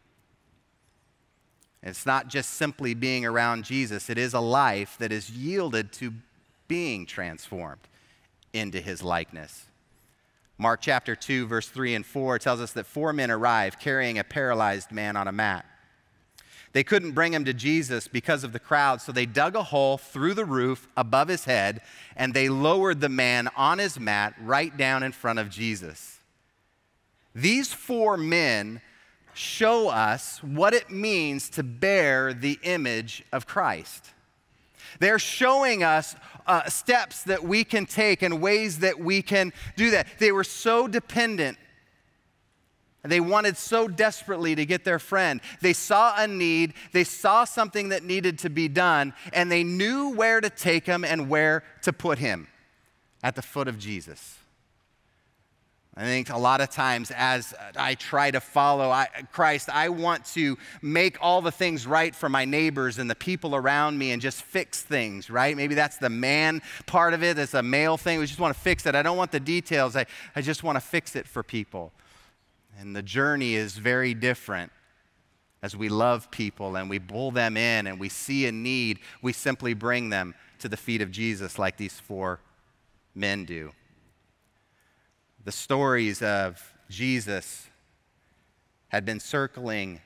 It's 1.82 2.04
not 2.04 2.28
just 2.28 2.54
simply 2.54 2.92
being 2.92 3.24
around 3.24 3.64
Jesus, 3.64 4.10
it 4.10 4.18
is 4.18 4.34
a 4.34 4.40
life 4.40 4.96
that 4.98 5.12
is 5.12 5.30
yielded 5.30 5.92
to 5.94 6.12
being 6.66 7.06
transformed 7.06 7.80
into 8.52 8.80
his 8.80 9.02
likeness. 9.02 9.66
Mark 10.56 10.80
chapter 10.80 11.14
2, 11.14 11.46
verse 11.46 11.68
3 11.68 11.94
and 11.94 12.06
4 12.06 12.38
tells 12.38 12.60
us 12.60 12.72
that 12.72 12.86
four 12.86 13.12
men 13.12 13.30
arrived 13.30 13.78
carrying 13.78 14.18
a 14.18 14.24
paralyzed 14.24 14.90
man 14.90 15.16
on 15.16 15.28
a 15.28 15.32
mat. 15.32 15.64
They 16.72 16.84
couldn't 16.84 17.12
bring 17.12 17.32
him 17.32 17.44
to 17.44 17.54
Jesus 17.54 18.08
because 18.08 18.44
of 18.44 18.52
the 18.52 18.58
crowd, 18.58 19.00
so 19.00 19.12
they 19.12 19.24
dug 19.24 19.56
a 19.56 19.62
hole 19.62 19.96
through 19.98 20.34
the 20.34 20.44
roof 20.44 20.88
above 20.96 21.28
his 21.28 21.44
head 21.44 21.80
and 22.16 22.34
they 22.34 22.48
lowered 22.48 23.00
the 23.00 23.08
man 23.08 23.48
on 23.56 23.78
his 23.78 23.98
mat 23.98 24.34
right 24.40 24.76
down 24.76 25.02
in 25.02 25.12
front 25.12 25.38
of 25.38 25.48
Jesus. 25.48 26.18
These 27.34 27.72
four 27.72 28.16
men 28.16 28.80
show 29.32 29.88
us 29.88 30.42
what 30.42 30.74
it 30.74 30.90
means 30.90 31.48
to 31.50 31.62
bear 31.62 32.34
the 32.34 32.58
image 32.62 33.24
of 33.32 33.46
Christ. 33.46 34.12
They're 34.98 35.18
showing 35.18 35.82
us 35.82 36.16
uh, 36.46 36.68
steps 36.68 37.22
that 37.24 37.44
we 37.44 37.64
can 37.64 37.86
take 37.86 38.22
and 38.22 38.40
ways 38.40 38.80
that 38.80 38.98
we 38.98 39.22
can 39.22 39.52
do 39.76 39.90
that. 39.90 40.06
They 40.18 40.32
were 40.32 40.44
so 40.44 40.88
dependent. 40.88 41.58
They 43.04 43.20
wanted 43.20 43.56
so 43.56 43.88
desperately 43.88 44.54
to 44.54 44.66
get 44.66 44.84
their 44.84 44.98
friend. 44.98 45.40
They 45.60 45.72
saw 45.72 46.14
a 46.16 46.26
need, 46.26 46.74
they 46.92 47.04
saw 47.04 47.44
something 47.44 47.90
that 47.90 48.02
needed 48.02 48.38
to 48.40 48.50
be 48.50 48.68
done, 48.68 49.14
and 49.32 49.50
they 49.50 49.64
knew 49.64 50.10
where 50.10 50.40
to 50.40 50.50
take 50.50 50.84
him 50.86 51.04
and 51.04 51.28
where 51.28 51.62
to 51.82 51.92
put 51.92 52.18
him 52.18 52.48
at 53.22 53.36
the 53.36 53.42
foot 53.42 53.68
of 53.68 53.78
Jesus. 53.78 54.37
I 55.98 56.02
think 56.02 56.30
a 56.30 56.38
lot 56.38 56.60
of 56.60 56.70
times 56.70 57.10
as 57.10 57.52
I 57.76 57.96
try 57.96 58.30
to 58.30 58.40
follow 58.40 59.04
Christ, 59.32 59.68
I 59.68 59.88
want 59.88 60.24
to 60.26 60.56
make 60.80 61.18
all 61.20 61.42
the 61.42 61.50
things 61.50 61.88
right 61.88 62.14
for 62.14 62.28
my 62.28 62.44
neighbors 62.44 62.98
and 62.98 63.10
the 63.10 63.16
people 63.16 63.56
around 63.56 63.98
me 63.98 64.12
and 64.12 64.22
just 64.22 64.42
fix 64.42 64.80
things, 64.80 65.28
right? 65.28 65.56
Maybe 65.56 65.74
that's 65.74 65.96
the 65.96 66.08
man 66.08 66.62
part 66.86 67.14
of 67.14 67.24
it. 67.24 67.36
It's 67.36 67.52
a 67.52 67.64
male 67.64 67.96
thing. 67.96 68.20
We 68.20 68.26
just 68.26 68.38
want 68.38 68.54
to 68.54 68.60
fix 68.60 68.86
it. 68.86 68.94
I 68.94 69.02
don't 69.02 69.16
want 69.16 69.32
the 69.32 69.40
details. 69.40 69.96
I, 69.96 70.06
I 70.36 70.40
just 70.40 70.62
want 70.62 70.76
to 70.76 70.80
fix 70.80 71.16
it 71.16 71.26
for 71.26 71.42
people. 71.42 71.90
And 72.78 72.94
the 72.94 73.02
journey 73.02 73.56
is 73.56 73.76
very 73.76 74.14
different. 74.14 74.70
As 75.62 75.76
we 75.76 75.88
love 75.88 76.30
people 76.30 76.76
and 76.76 76.88
we 76.88 77.00
pull 77.00 77.32
them 77.32 77.56
in 77.56 77.88
and 77.88 77.98
we 77.98 78.08
see 78.08 78.46
a 78.46 78.52
need, 78.52 79.00
we 79.20 79.32
simply 79.32 79.74
bring 79.74 80.10
them 80.10 80.36
to 80.60 80.68
the 80.68 80.76
feet 80.76 81.02
of 81.02 81.10
Jesus 81.10 81.58
like 81.58 81.76
these 81.76 81.98
four 81.98 82.38
men 83.16 83.44
do 83.44 83.72
the 85.44 85.52
stories 85.52 86.22
of 86.22 86.74
Jesus 86.88 87.68
had 88.88 89.04
been 89.04 89.20
circling 89.20 90.00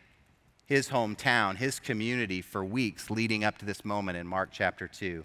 his 0.66 0.88
hometown, 0.88 1.56
his 1.56 1.78
community 1.78 2.42
for 2.42 2.64
weeks 2.64 3.10
leading 3.10 3.44
up 3.44 3.58
to 3.58 3.64
this 3.64 3.84
moment 3.84 4.18
in 4.18 4.26
Mark 4.26 4.50
chapter 4.52 4.88
2. 4.88 5.24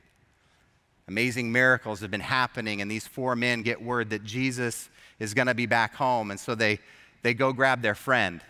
Amazing 1.07 1.51
miracles 1.51 2.01
have 2.01 2.11
been 2.11 2.19
happening, 2.19 2.81
and 2.81 2.91
these 2.91 3.07
four 3.07 3.35
men 3.35 3.61
get 3.61 3.81
word 3.81 4.09
that 4.09 4.23
Jesus 4.23 4.89
is 5.19 5.33
going 5.33 5.47
to 5.47 5.55
be 5.55 5.65
back 5.65 5.95
home. 5.95 6.31
And 6.31 6.39
so 6.39 6.53
they, 6.53 6.79
they 7.21 7.33
go 7.33 7.53
grab 7.53 7.81
their 7.81 7.95
friend 7.95 8.41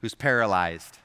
who's 0.00 0.14
paralyzed. 0.14 0.98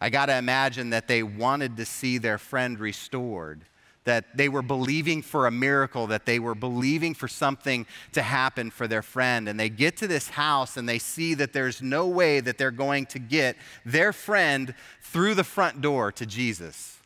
I 0.00 0.10
got 0.10 0.26
to 0.26 0.36
imagine 0.36 0.90
that 0.90 1.08
they 1.08 1.22
wanted 1.22 1.76
to 1.78 1.84
see 1.84 2.18
their 2.18 2.38
friend 2.38 2.78
restored 2.78 3.64
that 4.04 4.36
they 4.36 4.48
were 4.48 4.62
believing 4.62 5.22
for 5.22 5.46
a 5.46 5.50
miracle, 5.50 6.06
that 6.08 6.26
they 6.26 6.38
were 6.38 6.54
believing 6.54 7.14
for 7.14 7.28
something 7.28 7.86
to 8.12 8.22
happen 8.22 8.70
for 8.70 8.86
their 8.86 9.02
friend. 9.02 9.48
And 9.48 9.58
they 9.58 9.68
get 9.68 9.96
to 9.98 10.06
this 10.06 10.28
house 10.28 10.76
and 10.76 10.88
they 10.88 10.98
see 10.98 11.34
that 11.34 11.52
there's 11.52 11.82
no 11.82 12.06
way 12.06 12.40
that 12.40 12.58
they're 12.58 12.70
going 12.70 13.06
to 13.06 13.18
get 13.18 13.56
their 13.84 14.12
friend 14.12 14.74
through 15.02 15.34
the 15.34 15.44
front 15.44 15.80
door 15.80 16.12
to 16.12 16.26
Jesus. 16.26 16.98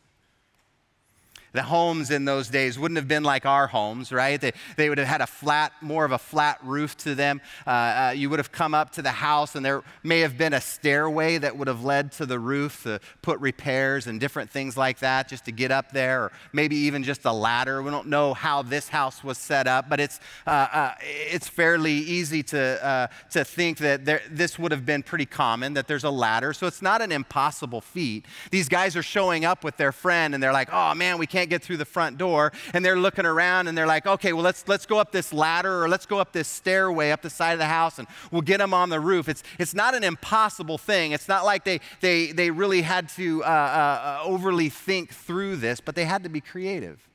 The 1.51 1.63
homes 1.63 2.11
in 2.11 2.25
those 2.25 2.49
days 2.49 2.77
wouldn't 2.77 2.97
have 2.97 3.07
been 3.07 3.23
like 3.23 3.45
our 3.45 3.67
homes, 3.67 4.11
right? 4.11 4.39
They, 4.39 4.53
they 4.75 4.89
would 4.89 4.97
have 4.97 5.07
had 5.07 5.21
a 5.21 5.27
flat, 5.27 5.73
more 5.81 6.05
of 6.05 6.11
a 6.11 6.17
flat 6.17 6.59
roof 6.63 6.95
to 6.97 7.15
them. 7.15 7.41
Uh, 7.65 7.69
uh, 7.69 8.13
you 8.15 8.29
would 8.29 8.39
have 8.39 8.51
come 8.51 8.73
up 8.73 8.91
to 8.91 9.01
the 9.01 9.11
house, 9.11 9.55
and 9.55 9.65
there 9.65 9.83
may 10.03 10.19
have 10.19 10.37
been 10.37 10.53
a 10.53 10.61
stairway 10.61 11.37
that 11.37 11.57
would 11.57 11.67
have 11.67 11.83
led 11.83 12.11
to 12.13 12.25
the 12.25 12.39
roof 12.39 12.83
to 12.83 12.99
put 13.21 13.39
repairs 13.39 14.07
and 14.07 14.19
different 14.19 14.49
things 14.49 14.77
like 14.77 14.99
that 14.99 15.27
just 15.27 15.45
to 15.45 15.51
get 15.51 15.71
up 15.71 15.91
there, 15.91 16.25
or 16.25 16.31
maybe 16.53 16.75
even 16.75 17.03
just 17.03 17.25
a 17.25 17.31
ladder. 17.31 17.81
We 17.81 17.91
don't 17.91 18.07
know 18.07 18.33
how 18.33 18.61
this 18.61 18.89
house 18.89 19.23
was 19.23 19.37
set 19.37 19.67
up, 19.67 19.89
but 19.89 19.99
it's, 19.99 20.19
uh, 20.45 20.67
uh 20.71 20.93
it's 21.01 21.47
fairly 21.47 21.93
easy 21.93 22.43
to, 22.43 22.85
uh, 22.85 23.07
to 23.31 23.43
think 23.43 23.79
that 23.79 24.05
there, 24.05 24.21
this 24.29 24.59
would 24.59 24.71
have 24.71 24.85
been 24.85 25.03
pretty 25.03 25.25
common, 25.25 25.73
that 25.73 25.87
there's 25.87 26.03
a 26.03 26.09
ladder. 26.09 26.53
So 26.53 26.67
it's 26.67 26.81
not 26.81 27.01
an 27.01 27.11
impossible 27.11 27.81
feat. 27.81 28.25
These 28.51 28.69
guys 28.69 28.95
are 28.95 29.03
showing 29.03 29.45
up 29.45 29.63
with 29.63 29.77
their 29.77 29.91
friend, 29.91 30.33
and 30.33 30.43
they're 30.43 30.53
like, 30.53 30.69
oh 30.71 30.93
man, 30.93 31.17
we 31.17 31.27
can't 31.27 31.38
can't 31.39 31.49
get 31.49 31.63
through 31.63 31.77
the 31.77 31.85
front 31.85 32.17
door 32.17 32.51
and 32.73 32.83
they're 32.83 32.99
looking 32.99 33.25
around 33.25 33.67
and 33.67 33.77
they're 33.77 33.87
like, 33.87 34.05
okay, 34.05 34.33
well, 34.33 34.43
let's, 34.43 34.67
let's 34.67 34.85
go 34.85 34.99
up 34.99 35.13
this 35.13 35.31
ladder 35.31 35.83
or 35.83 35.87
let's 35.87 36.05
go 36.05 36.19
up 36.19 36.33
this 36.33 36.49
stairway 36.49 37.11
up 37.11 37.21
the 37.21 37.29
side 37.29 37.53
of 37.53 37.59
the 37.59 37.65
house 37.65 37.97
and 37.97 38.07
we'll 38.29 38.41
get 38.41 38.57
them 38.57 38.73
on 38.73 38.89
the 38.89 38.99
roof. 38.99 39.29
It's, 39.29 39.41
it's 39.57 39.73
not 39.73 39.95
an 39.95 40.03
impossible 40.03 40.77
thing. 40.77 41.13
It's 41.13 41.29
not 41.29 41.45
like 41.45 41.63
they, 41.63 41.79
they, 42.01 42.33
they 42.33 42.51
really 42.51 42.81
had 42.81 43.07
to 43.09 43.41
uh, 43.43 43.47
uh, 43.47 44.21
overly 44.23 44.67
think 44.67 45.13
through 45.13 45.57
this, 45.57 45.79
but 45.79 45.95
they 45.95 46.03
had 46.03 46.23
to 46.23 46.29
be 46.29 46.41
creative. 46.41 47.07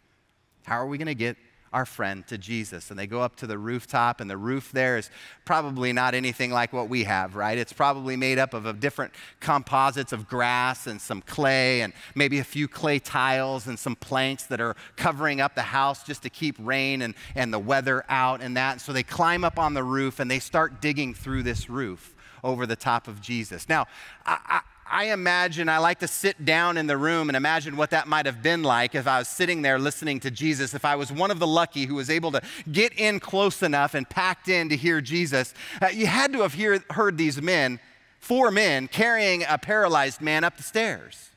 How 0.64 0.76
are 0.76 0.86
we 0.86 0.96
going 0.96 1.06
to 1.06 1.14
get 1.14 1.36
our 1.74 1.84
friend 1.84 2.26
to 2.28 2.38
Jesus. 2.38 2.90
And 2.90 2.98
they 2.98 3.06
go 3.06 3.20
up 3.20 3.36
to 3.36 3.46
the 3.46 3.58
rooftop, 3.58 4.20
and 4.20 4.30
the 4.30 4.36
roof 4.36 4.70
there 4.72 4.96
is 4.96 5.10
probably 5.44 5.92
not 5.92 6.14
anything 6.14 6.52
like 6.52 6.72
what 6.72 6.88
we 6.88 7.04
have, 7.04 7.34
right? 7.34 7.58
It's 7.58 7.72
probably 7.72 8.16
made 8.16 8.38
up 8.38 8.54
of, 8.54 8.80
different 8.80 9.12
composites 9.40 10.12
of 10.12 10.28
grass 10.28 10.86
and 10.86 11.00
some 11.00 11.20
clay, 11.20 11.82
and 11.82 11.92
maybe 12.14 12.38
a 12.38 12.44
few 12.44 12.68
clay 12.68 12.98
tiles 12.98 13.66
and 13.66 13.78
some 13.78 13.96
planks 13.96 14.44
that 14.44 14.60
are 14.60 14.76
covering 14.96 15.40
up 15.40 15.54
the 15.54 15.62
house 15.62 16.04
just 16.04 16.22
to 16.22 16.30
keep 16.30 16.56
rain 16.58 17.02
and, 17.02 17.14
and 17.34 17.52
the 17.52 17.58
weather 17.58 18.04
out 18.08 18.40
and 18.40 18.56
that. 18.56 18.80
So 18.80 18.92
they 18.92 19.02
climb 19.02 19.44
up 19.44 19.58
on 19.58 19.74
the 19.74 19.82
roof 19.82 20.20
and 20.20 20.30
they 20.30 20.38
start 20.38 20.80
digging 20.80 21.12
through 21.12 21.42
this 21.42 21.68
roof 21.68 22.14
over 22.44 22.66
the 22.66 22.76
top 22.76 23.08
of 23.08 23.20
Jesus. 23.20 23.68
Now, 23.68 23.86
I, 24.24 24.38
I 24.46 24.60
imagine, 24.92 25.68
I 25.68 25.78
like 25.78 26.00
to 26.00 26.08
sit 26.08 26.44
down 26.44 26.76
in 26.76 26.86
the 26.86 26.96
room 26.96 27.28
and 27.28 27.36
imagine 27.36 27.76
what 27.76 27.90
that 27.90 28.06
might 28.06 28.26
have 28.26 28.42
been 28.42 28.62
like 28.62 28.94
if 28.94 29.06
I 29.06 29.18
was 29.18 29.28
sitting 29.28 29.62
there 29.62 29.78
listening 29.78 30.20
to 30.20 30.30
Jesus, 30.30 30.74
if 30.74 30.84
I 30.84 30.96
was 30.96 31.10
one 31.10 31.30
of 31.30 31.38
the 31.38 31.46
lucky 31.46 31.86
who 31.86 31.94
was 31.94 32.10
able 32.10 32.32
to 32.32 32.42
get 32.70 32.92
in 32.98 33.18
close 33.18 33.62
enough 33.62 33.94
and 33.94 34.08
packed 34.08 34.48
in 34.48 34.68
to 34.68 34.76
hear 34.76 35.00
Jesus. 35.00 35.54
Uh, 35.80 35.88
you 35.88 36.06
had 36.06 36.32
to 36.34 36.42
have 36.42 36.52
hear, 36.52 36.84
heard 36.90 37.16
these 37.16 37.40
men, 37.40 37.80
four 38.20 38.50
men, 38.50 38.86
carrying 38.86 39.44
a 39.48 39.56
paralyzed 39.56 40.20
man 40.20 40.44
up 40.44 40.56
the 40.56 40.62
stairs. 40.62 41.30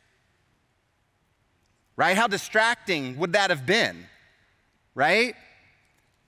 Right? 1.96 2.18
How 2.18 2.28
distracting 2.28 3.18
would 3.18 3.34
that 3.34 3.50
have 3.50 3.66
been? 3.66 4.06
Right? 4.94 5.36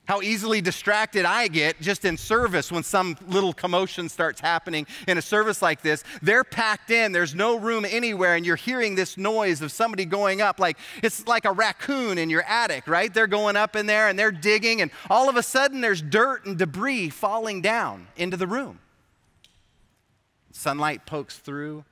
How 0.09 0.23
easily 0.23 0.59
distracted 0.59 1.23
I 1.23 1.47
get 1.47 1.79
just 1.79 2.03
in 2.03 2.17
service 2.17 2.71
when 2.71 2.81
some 2.81 3.15
little 3.27 3.53
commotion 3.53 4.09
starts 4.09 4.41
happening 4.41 4.87
in 5.07 5.19
a 5.19 5.21
service 5.21 5.61
like 5.61 5.83
this. 5.83 6.03
They're 6.23 6.43
packed 6.43 6.89
in, 6.89 7.11
there's 7.11 7.35
no 7.35 7.59
room 7.59 7.85
anywhere, 7.87 8.33
and 8.33 8.43
you're 8.43 8.55
hearing 8.55 8.95
this 8.95 9.19
noise 9.19 9.61
of 9.61 9.71
somebody 9.71 10.05
going 10.05 10.41
up 10.41 10.59
like 10.59 10.79
it's 11.03 11.27
like 11.27 11.45
a 11.45 11.51
raccoon 11.51 12.17
in 12.17 12.31
your 12.31 12.41
attic, 12.41 12.87
right? 12.87 13.13
They're 13.13 13.27
going 13.27 13.55
up 13.55 13.75
in 13.75 13.85
there 13.85 14.07
and 14.07 14.17
they're 14.17 14.31
digging, 14.31 14.81
and 14.81 14.89
all 15.11 15.29
of 15.29 15.35
a 15.35 15.43
sudden 15.43 15.79
there's 15.79 16.01
dirt 16.01 16.43
and 16.43 16.57
debris 16.57 17.11
falling 17.11 17.61
down 17.61 18.07
into 18.17 18.35
the 18.35 18.47
room. 18.47 18.79
Sunlight 20.51 21.05
pokes 21.05 21.37
through, 21.37 21.85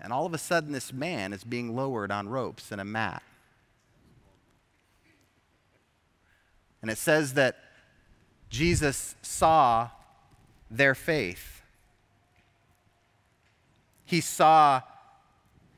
and 0.00 0.12
all 0.12 0.26
of 0.26 0.34
a 0.34 0.38
sudden 0.38 0.72
this 0.72 0.92
man 0.92 1.32
is 1.32 1.44
being 1.44 1.76
lowered 1.76 2.10
on 2.10 2.28
ropes 2.28 2.72
in 2.72 2.80
a 2.80 2.84
mat. 2.84 3.22
And 6.84 6.90
it 6.90 6.98
says 6.98 7.32
that 7.32 7.56
Jesus 8.50 9.14
saw 9.22 9.88
their 10.70 10.94
faith. 10.94 11.62
He 14.04 14.20
saw 14.20 14.82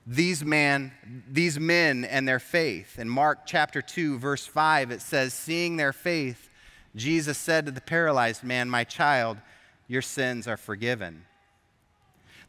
these 0.05 0.45
man 0.45 0.91
these 1.31 1.61
men 1.61 2.05
and 2.05 2.27
their 2.27 2.41
faith. 2.41 2.99
In 2.99 3.09
Mark 3.09 3.47
chapter 3.47 3.81
2 3.81 4.19
verse 4.19 4.49
5 4.49 4.91
it 4.91 5.01
says 5.01 5.33
seeing 5.33 5.77
their 5.77 5.93
faith 5.93 6.51
Jesus 6.97 7.39
said 7.39 7.67
to 7.67 7.71
the 7.71 7.81
paralyzed 7.81 8.43
man, 8.43 8.69
"My 8.69 8.83
child, 8.83 9.39
your 9.87 10.03
sins 10.03 10.49
are 10.49 10.57
forgiven." 10.57 11.25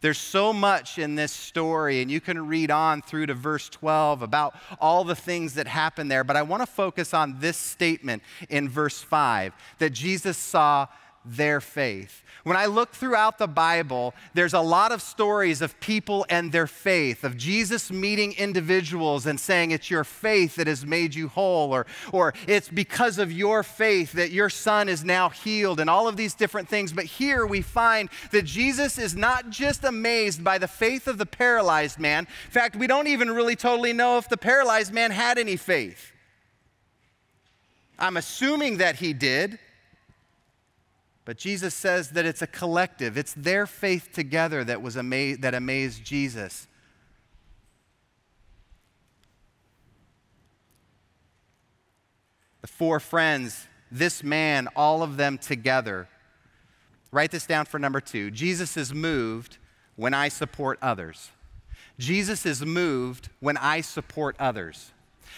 There's 0.01 0.17
so 0.17 0.53
much 0.53 0.99
in 0.99 1.15
this 1.15 1.31
story, 1.31 2.01
and 2.01 2.12
you 2.12 2.21
can 2.21 2.47
read 2.47 2.69
on 2.69 3.01
through 3.01 3.27
to 3.27 3.33
verse 3.33 3.67
12 3.69 4.21
about 4.21 4.55
all 4.79 5.03
the 5.03 5.15
things 5.15 5.55
that 5.55 5.67
happen 5.67 6.07
there. 6.07 6.23
But 6.23 6.36
I 6.36 6.43
want 6.43 6.62
to 6.62 6.67
focus 6.67 7.13
on 7.13 7.39
this 7.39 7.57
statement 7.57 8.21
in 8.49 8.69
verse 8.69 9.01
5 9.01 9.53
that 9.79 9.91
Jesus 9.91 10.38
saw 10.38 10.88
their 11.25 11.60
faith. 11.60 12.23
When 12.43 12.56
I 12.56 12.67
look 12.67 12.93
throughout 12.93 13.39
the 13.39 13.47
Bible, 13.47 14.13
there's 14.34 14.53
a 14.53 14.62
lot 14.62 14.93
of 14.93 15.01
stories 15.01 15.62
of 15.62 15.77
people 15.82 16.25
and 16.30 16.51
their 16.51 16.65
faith, 16.65 17.25
of 17.25 17.36
Jesus 17.36 17.91
meeting 17.91 18.34
individuals 18.38 19.25
and 19.25 19.38
saying, 19.38 19.71
It's 19.71 19.91
your 19.91 20.06
faith 20.06 20.56
that 20.56 20.67
has 20.67 20.86
made 20.86 21.13
you 21.13 21.27
whole, 21.27 21.73
or, 21.73 21.86
or 22.13 22.34
it's 22.47 22.69
because 22.69 23.17
of 23.17 23.32
your 23.32 23.63
faith 23.63 24.13
that 24.13 24.32
your 24.32 24.49
son 24.49 24.88
is 24.88 25.03
now 25.03 25.27
healed, 25.27 25.82
and 25.82 25.89
all 25.89 26.08
of 26.08 26.15
these 26.15 26.36
different 26.36 26.69
things. 26.69 26.93
But 26.93 27.06
here 27.06 27.45
we 27.45 27.62
find 27.62 28.10
that 28.32 28.45
Jesus 28.45 28.97
is 28.97 29.13
not 29.13 29.49
just 29.49 29.84
amazed 29.84 30.41
by 30.41 30.58
the 30.58 30.69
faith 30.69 31.08
of 31.08 31.17
the 31.17 31.25
paralyzed 31.25 31.99
man. 31.99 32.27
In 32.45 32.51
fact, 32.51 32.77
we 32.77 32.88
don't 32.88 33.08
even 33.08 33.30
really 33.32 33.58
totally 33.58 33.91
know 33.91 34.17
if 34.17 34.30
the 34.30 34.38
paralyzed 34.38 34.93
man 34.93 35.12
had 35.12 35.38
any 35.38 35.58
faith. 35.58 36.13
I'm 37.99 38.15
assuming 38.15 38.77
that 38.77 38.97
he 38.97 39.13
did. 39.13 39.60
But 41.28 41.36
Jesus 41.36 41.76
says 41.76 42.12
that 42.12 42.26
it's 42.26 42.42
a 42.42 42.48
collective. 42.48 43.18
It's 43.18 43.34
their 43.34 43.68
faith 43.68 44.13
together 44.13 44.63
that 44.63 44.82
was 44.82 44.94
that 44.94 45.54
amazed 45.54 46.06
Jesus. 46.06 46.70
The 52.62 52.68
four 52.68 53.02
friends, 53.02 53.68
this 53.92 54.24
man, 54.24 54.70
all 54.74 55.04
of 55.04 55.18
them 55.18 55.38
together. 55.38 56.08
Write 57.12 57.32
this 57.32 57.46
down 57.46 57.66
for 57.66 57.78
number 57.78 58.00
two. 58.00 58.32
Jesus 58.32 58.78
is 58.78 58.94
moved 58.94 59.58
when 59.98 60.13
I 60.13 60.30
support 60.30 60.80
others. 60.82 61.32
Jesus 62.00 62.46
is 62.46 62.66
moved 62.66 63.28
when 63.42 63.58
I 63.58 63.82
support 63.82 64.38
others. 64.40 64.94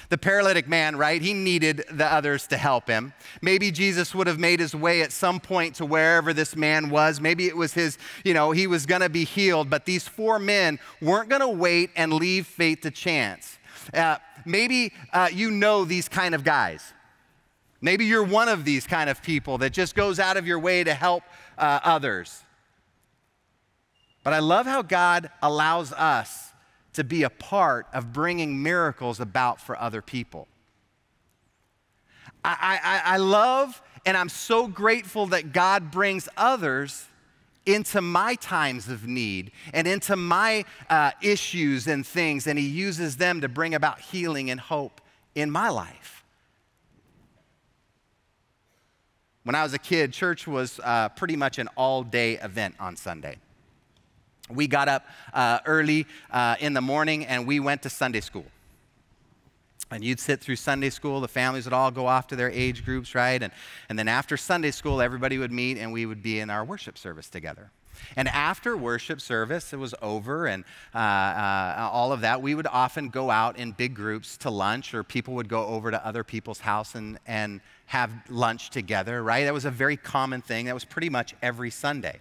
The 0.08 0.18
paralytic 0.18 0.68
man, 0.68 0.96
right? 0.96 1.22
He 1.22 1.34
needed 1.34 1.84
the 1.92 2.06
others 2.06 2.48
to 2.48 2.58
help 2.58 2.88
him. 2.88 3.14
Maybe 3.42 3.72
Jesus 3.72 4.16
would 4.16 4.28
have 4.28 4.40
made 4.40 4.60
his 4.60 4.74
way 4.74 5.02
at 5.02 5.12
some 5.12 5.40
point 5.40 5.76
to 5.76 5.86
wherever 5.86 6.34
this 6.34 6.56
man 6.56 6.90
was. 6.90 7.20
Maybe 7.20 7.48
it 7.48 7.58
was 7.58 7.74
his, 7.74 7.98
you 8.24 8.34
know, 8.34 8.52
he 8.52 8.66
was 8.66 8.86
going 8.86 9.02
to 9.02 9.10
be 9.10 9.26
healed, 9.26 9.70
but 9.70 9.86
these 9.86 10.08
four 10.08 10.40
men 10.40 10.80
weren't 11.02 11.30
going 11.30 11.42
to 11.42 11.50
wait 11.50 11.92
and 11.96 12.14
leave 12.14 12.48
fate 12.48 12.82
to 12.84 12.92
chance. 12.92 13.58
Uh, 13.94 14.18
maybe 14.46 14.94
uh, 15.14 15.30
you 15.32 15.52
know 15.52 15.86
these 15.86 16.08
kind 16.08 16.34
of 16.34 16.44
guys. 16.44 16.94
Maybe 17.82 18.06
you're 18.06 18.24
one 18.24 18.50
of 18.50 18.66
these 18.66 18.86
kind 18.86 19.10
of 19.10 19.22
people 19.22 19.58
that 19.60 19.72
just 19.72 19.96
goes 19.96 20.20
out 20.20 20.38
of 20.38 20.46
your 20.46 20.60
way 20.60 20.84
to 20.84 20.94
help 20.94 21.24
uh, 21.58 21.80
others. 21.84 22.44
But 24.24 24.34
I 24.34 24.40
love 24.40 24.66
how 24.66 24.82
God 24.82 25.30
allows 25.42 25.94
us 25.94 26.49
to 26.94 27.04
be 27.04 27.24
a 27.24 27.30
part 27.30 27.88
of 27.94 28.12
bringing 28.14 28.62
miracles 28.62 29.20
about 29.20 29.62
for 29.62 29.80
other 29.80 30.02
people. 30.02 30.48
I, 32.44 32.80
I, 32.84 33.14
I 33.14 33.18
love 33.18 33.82
and 34.06 34.18
I'm 34.18 34.30
so 34.30 34.68
grateful 34.68 35.28
that 35.28 35.54
God 35.54 35.92
brings 35.92 36.30
others 36.38 37.06
into 37.66 38.02
my 38.02 38.36
times 38.36 38.88
of 38.90 39.06
need 39.08 39.52
and 39.74 39.88
into 39.88 40.16
my 40.16 40.66
uh, 40.90 41.12
issues 41.22 41.88
and 41.88 42.06
things, 42.06 42.48
and 42.48 42.58
He 42.58 42.68
uses 42.68 43.18
them 43.18 43.42
to 43.42 43.50
bring 43.50 43.76
about 43.76 44.00
healing 44.00 44.50
and 44.50 44.60
hope 44.60 45.02
in 45.36 45.52
my 45.52 45.70
life. 45.70 46.24
When 49.44 49.56
I 49.56 49.64
was 49.64 49.74
a 49.74 49.80
kid, 49.80 50.14
church 50.14 50.48
was 50.48 50.80
uh, 50.84 51.10
pretty 51.10 51.36
much 51.36 51.60
an 51.60 51.70
all 51.76 52.04
day 52.04 52.36
event 52.36 52.76
on 52.80 52.96
Sunday. 52.96 53.38
We 54.50 54.68
got 54.68 54.88
up 54.88 55.06
uh, 55.34 55.60
early 55.66 56.08
uh, 56.32 56.56
in 56.60 56.74
the 56.74 56.82
morning 56.82 57.26
and 57.26 57.46
we 57.48 57.60
went 57.60 57.84
to 57.84 57.90
Sunday 57.90 58.22
school. 58.22 58.46
And 59.92 60.04
you'd 60.04 60.20
sit 60.20 60.40
through 60.40 60.58
Sunday 60.58 60.92
school, 60.92 61.20
the 61.20 61.28
families 61.28 61.66
would 61.66 61.74
all 61.74 61.90
go 61.90 62.06
off 62.06 62.28
to 62.28 62.36
their 62.36 62.52
age 62.52 62.86
groups, 62.86 63.16
right? 63.16 63.42
And, 63.42 63.52
and 63.90 63.98
then 63.98 64.08
after 64.08 64.38
Sunday 64.38 64.72
school, 64.72 65.02
everybody 65.02 65.40
would 65.40 65.52
meet 65.52 65.78
and 65.78 65.92
we 65.92 66.06
would 66.06 66.22
be 66.22 66.40
in 66.40 66.50
our 66.50 66.64
worship 66.64 66.98
service 66.98 67.28
together. 67.28 67.72
And 68.16 68.28
after 68.28 68.78
worship 68.78 69.20
service, 69.20 69.74
it 69.74 69.78
was 69.78 69.94
over 70.02 70.48
and 70.48 70.64
uh, 70.94 70.98
uh, 70.98 71.90
all 71.92 72.14
of 72.14 72.22
that, 72.22 72.42
we 72.42 72.56
would 72.56 72.68
often 72.68 73.10
go 73.10 73.30
out 73.30 73.58
in 73.58 73.72
big 73.72 73.94
groups 73.94 74.38
to 74.38 74.50
lunch, 74.50 74.94
or 74.94 75.04
people 75.04 75.34
would 75.36 75.50
go 75.50 75.66
over 75.66 75.92
to 75.92 76.06
other 76.06 76.24
people's 76.24 76.60
house 76.60 76.96
and, 76.96 77.20
and 77.28 77.60
have 77.88 78.12
lunch 78.30 78.70
together, 78.70 79.22
right? 79.24 79.44
That 79.44 79.54
was 79.54 79.66
a 79.66 79.72
very 79.72 79.98
common 79.98 80.42
thing. 80.42 80.66
That 80.68 80.74
was 80.74 80.86
pretty 80.86 81.10
much 81.10 81.36
every 81.42 81.72
Sunday. 81.72 82.20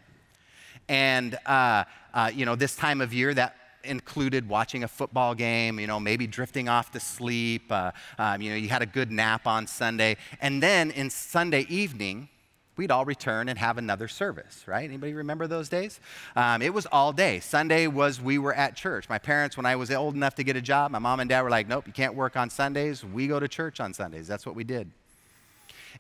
And, 0.89 1.37
uh, 1.47 1.85
uh 2.15 2.31
you 2.35 2.47
know, 2.47 2.57
this 2.57 2.77
time 2.77 3.01
of 3.01 3.13
year, 3.13 3.35
that 3.35 3.55
included 3.85 4.49
watching 4.49 4.85
a 4.85 4.89
football 4.89 5.35
game, 5.35 5.79
you 5.81 5.87
know, 5.87 5.99
maybe 6.01 6.27
drifting 6.27 6.69
off 6.69 6.91
to 6.93 7.01
sleep. 7.01 7.71
Uh, 7.71 7.93
um, 8.19 8.41
you 8.41 8.51
know, 8.51 8.57
you 8.57 8.69
had 8.69 8.83
a 8.83 8.87
good 8.87 9.11
nap 9.11 9.47
on 9.47 9.67
Sunday. 9.67 10.17
And 10.41 10.63
then 10.63 10.91
in 10.91 11.11
Sunday 11.11 11.63
evening, 11.69 12.29
we'd 12.77 12.91
all 12.91 13.05
return 13.05 13.49
and 13.49 13.59
have 13.59 13.77
another 13.77 14.07
service, 14.09 14.65
right? 14.67 14.85
Anybody 14.85 15.13
remember 15.13 15.47
those 15.47 15.69
days? 15.69 16.01
Um, 16.37 16.63
it 16.63 16.73
was 16.73 16.87
all 16.87 17.13
day. 17.13 17.41
Sunday 17.41 17.89
was 17.89 18.21
we 18.21 18.39
were 18.39 18.55
at 18.55 18.77
church. 18.77 19.09
My 19.09 19.19
parents, 19.19 19.57
when 19.57 19.67
I 19.67 19.77
was 19.77 19.91
old 19.91 20.15
enough 20.15 20.37
to 20.37 20.45
get 20.45 20.57
a 20.57 20.63
job, 20.63 20.93
my 20.93 21.01
mom 21.01 21.21
and 21.21 21.29
dad 21.29 21.43
were 21.43 21.51
like, 21.51 21.67
nope, 21.67 21.87
you 21.87 21.93
can't 21.93 22.15
work 22.15 22.37
on 22.37 22.49
Sundays. 22.49 23.05
We 23.05 23.27
go 23.27 23.41
to 23.41 23.49
church 23.49 23.81
on 23.81 23.93
Sundays. 23.93 24.29
That's 24.29 24.47
what 24.47 24.55
we 24.55 24.65
did. 24.65 24.91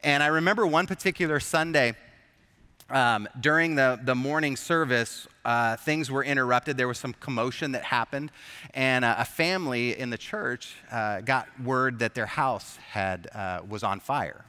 And 0.05 0.22
I 0.22 0.29
remember 0.29 0.66
one 0.66 0.87
particular 0.87 1.40
Sunday, 1.40 1.96
um, 2.90 3.29
during 3.40 3.74
the, 3.74 4.01
the 4.03 4.14
morning 4.14 4.57
service, 4.57 5.27
uh, 5.44 5.77
things 5.77 6.11
were 6.11 6.24
interrupted. 6.24 6.77
There 6.77 6.88
was 6.88 6.98
some 6.98 7.14
commotion 7.14 7.72
that 7.72 7.85
happened, 7.85 8.31
and 8.74 9.05
uh, 9.05 9.16
a 9.18 9.24
family 9.24 9.98
in 9.98 10.11
the 10.11 10.18
church 10.18 10.77
uh, 10.90 11.20
got 11.20 11.48
word 11.61 11.98
that 11.98 12.14
their 12.14 12.27
house 12.27 12.77
had, 12.77 13.29
uh, 13.35 13.61
was 13.68 13.83
on 13.83 14.01
fire. 14.01 14.44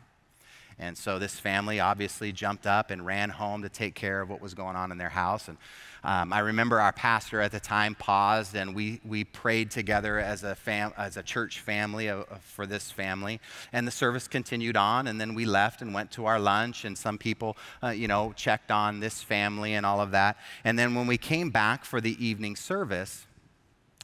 And 0.79 0.97
so 0.97 1.19
this 1.19 1.39
family 1.39 1.79
obviously 1.79 2.31
jumped 2.31 2.65
up 2.65 2.89
and 2.89 3.05
ran 3.05 3.29
home 3.29 3.61
to 3.63 3.69
take 3.69 3.95
care 3.95 4.21
of 4.21 4.29
what 4.29 4.41
was 4.41 4.53
going 4.53 4.75
on 4.75 4.91
in 4.91 4.97
their 4.97 5.09
house. 5.09 5.49
And 5.49 5.57
um, 6.03 6.31
I 6.31 6.39
remember 6.39 6.79
our 6.79 6.93
pastor 6.93 7.41
at 7.41 7.51
the 7.51 7.59
time 7.59 7.95
paused 7.95 8.55
and 8.55 8.73
we, 8.73 9.01
we 9.03 9.25
prayed 9.25 9.71
together 9.71 10.17
as 10.19 10.43
a, 10.43 10.55
fam- 10.55 10.93
as 10.97 11.17
a 11.17 11.23
church 11.23 11.59
family 11.59 12.09
for 12.39 12.65
this 12.65 12.89
family. 12.89 13.41
And 13.73 13.85
the 13.85 13.91
service 13.91 14.27
continued 14.27 14.77
on, 14.77 15.07
and 15.07 15.19
then 15.19 15.35
we 15.35 15.45
left 15.45 15.81
and 15.81 15.93
went 15.93 16.11
to 16.11 16.25
our 16.25 16.39
lunch, 16.39 16.85
and 16.85 16.97
some 16.97 17.17
people, 17.17 17.57
uh, 17.83 17.89
you 17.89 18.07
know, 18.07 18.33
checked 18.37 18.71
on 18.71 19.01
this 19.01 19.21
family 19.21 19.73
and 19.73 19.85
all 19.85 19.99
of 19.99 20.11
that. 20.11 20.37
And 20.63 20.79
then 20.79 20.95
when 20.95 21.05
we 21.05 21.17
came 21.17 21.49
back 21.49 21.83
for 21.83 21.99
the 21.99 22.25
evening 22.25 22.55
service, 22.55 23.25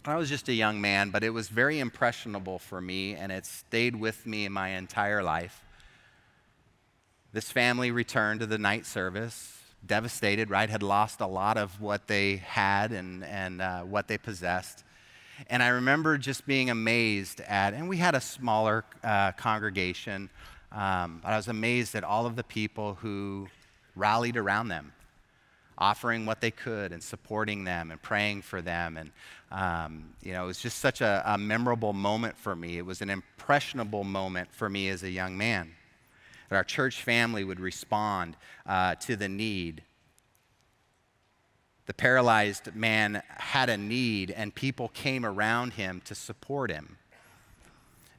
I 0.03 0.17
was 0.17 0.29
just 0.29 0.49
a 0.49 0.53
young 0.53 0.81
man, 0.81 1.09
but 1.09 1.23
it 1.23 1.31
was 1.31 1.47
very 1.47 1.79
impressionable 1.79 2.59
for 2.59 2.79
me, 2.79 3.15
and 3.15 3.31
it 3.31 3.45
stayed 3.45 3.95
with 3.95 4.27
me 4.27 4.47
my 4.49 4.69
entire 4.69 5.23
life. 5.23 5.64
This 7.35 7.51
family 7.51 7.91
returned 7.91 8.39
to 8.39 8.45
the 8.45 8.57
night 8.57 8.85
service 8.85 9.59
devastated, 9.85 10.49
right? 10.49 10.69
Had 10.69 10.81
lost 10.81 11.19
a 11.19 11.27
lot 11.27 11.57
of 11.57 11.81
what 11.81 12.07
they 12.07 12.37
had 12.37 12.93
and, 12.93 13.25
and 13.25 13.61
uh, 13.61 13.81
what 13.81 14.07
they 14.07 14.17
possessed. 14.17 14.85
And 15.49 15.61
I 15.61 15.67
remember 15.67 16.17
just 16.17 16.47
being 16.47 16.69
amazed 16.69 17.41
at, 17.41 17.73
and 17.73 17.89
we 17.89 17.97
had 17.97 18.15
a 18.15 18.21
smaller 18.21 18.85
uh, 19.03 19.33
congregation, 19.33 20.29
um, 20.71 21.19
but 21.21 21.33
I 21.33 21.35
was 21.35 21.49
amazed 21.49 21.93
at 21.93 22.05
all 22.05 22.25
of 22.25 22.37
the 22.37 22.43
people 22.45 22.93
who 23.01 23.49
rallied 23.97 24.37
around 24.37 24.69
them, 24.69 24.93
offering 25.77 26.25
what 26.25 26.39
they 26.39 26.51
could 26.51 26.93
and 26.93 27.03
supporting 27.03 27.65
them 27.65 27.91
and 27.91 28.01
praying 28.01 28.43
for 28.43 28.61
them. 28.61 28.95
And, 28.95 29.11
um, 29.51 30.13
you 30.23 30.31
know, 30.31 30.45
it 30.45 30.47
was 30.47 30.61
just 30.61 30.79
such 30.79 31.01
a, 31.01 31.21
a 31.25 31.37
memorable 31.37 31.91
moment 31.91 32.37
for 32.37 32.55
me. 32.55 32.77
It 32.77 32.85
was 32.85 33.01
an 33.01 33.09
impressionable 33.09 34.05
moment 34.05 34.53
for 34.53 34.69
me 34.69 34.87
as 34.87 35.03
a 35.03 35.09
young 35.09 35.37
man 35.37 35.73
that 36.49 36.55
our 36.55 36.63
church 36.63 37.01
family 37.01 37.43
would 37.43 37.59
respond 37.59 38.35
uh, 38.65 38.95
to 38.95 39.15
the 39.15 39.29
need. 39.29 39.83
The 41.85 41.93
paralyzed 41.93 42.75
man 42.75 43.21
had 43.29 43.69
a 43.69 43.77
need, 43.77 44.31
and 44.31 44.53
people 44.53 44.89
came 44.89 45.25
around 45.25 45.73
him 45.73 46.01
to 46.05 46.15
support 46.15 46.71
him. 46.71 46.97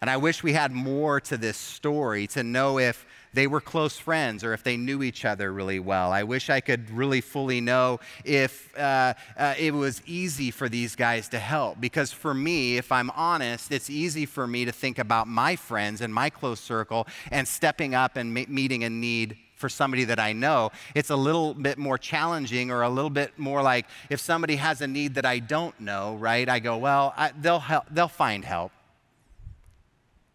And 0.01 0.11
I 0.11 0.19
wish 0.19 0.43
we 0.43 0.53
had 0.53 0.73
more 0.73 1.21
to 1.23 1.37
this 1.37 1.57
story 1.57 2.27
to 2.29 2.43
know 2.43 2.79
if 2.79 3.07
they 3.37 3.46
were 3.46 3.61
close 3.61 3.99
friends 3.99 4.42
or 4.42 4.55
if 4.55 4.62
they 4.62 4.79
knew 4.79 5.03
each 5.03 5.27
other 5.27 5.53
really 5.53 5.79
well. 5.79 6.11
I 6.11 6.22
wish 6.22 6.49
I 6.49 6.61
could 6.61 6.90
really 6.90 7.20
fully 7.20 7.61
know 7.61 8.01
if 8.25 8.75
uh, 8.79 9.12
uh, 9.37 9.55
it 9.59 9.75
was 9.75 10.03
easy 10.07 10.51
for 10.51 10.70
these 10.70 10.96
guys 10.96 11.29
to 11.29 11.38
help. 11.38 11.79
Because 11.79 12.12
for 12.12 12.33
me, 12.33 12.79
if 12.79 12.90
I'm 12.90 13.11
honest, 13.11 13.70
it's 13.70 13.90
easy 13.90 14.25
for 14.25 14.46
me 14.46 14.64
to 14.64 14.72
think 14.72 14.99
about 14.99 15.29
my 15.29 15.55
friends 15.55 16.01
and 16.01 16.12
my 16.12 16.31
close 16.31 16.61
circle 16.61 17.07
and 17.31 17.46
stepping 17.46 17.94
up 17.94 18.16
and 18.16 18.33
meeting 18.33 18.85
a 18.85 18.90
need 18.90 19.37
for 19.55 19.68
somebody 19.68 20.05
that 20.05 20.18
I 20.18 20.33
know. 20.33 20.70
It's 20.94 21.11
a 21.11 21.16
little 21.16 21.53
bit 21.53 21.77
more 21.77 21.99
challenging 21.99 22.70
or 22.70 22.83
a 22.83 22.88
little 22.88 23.11
bit 23.11 23.38
more 23.38 23.62
like 23.62 23.87
if 24.09 24.20
somebody 24.20 24.57
has 24.57 24.81
a 24.81 24.87
need 24.87 25.14
that 25.16 25.27
I 25.27 25.40
don't 25.40 25.79
know, 25.79 26.16
right? 26.16 26.49
I 26.49 26.59
go, 26.59 26.79
well, 26.79 27.12
I, 27.16 27.33
they'll, 27.38 27.59
help, 27.59 27.85
they'll 27.90 28.09
find 28.09 28.44
help 28.44 28.72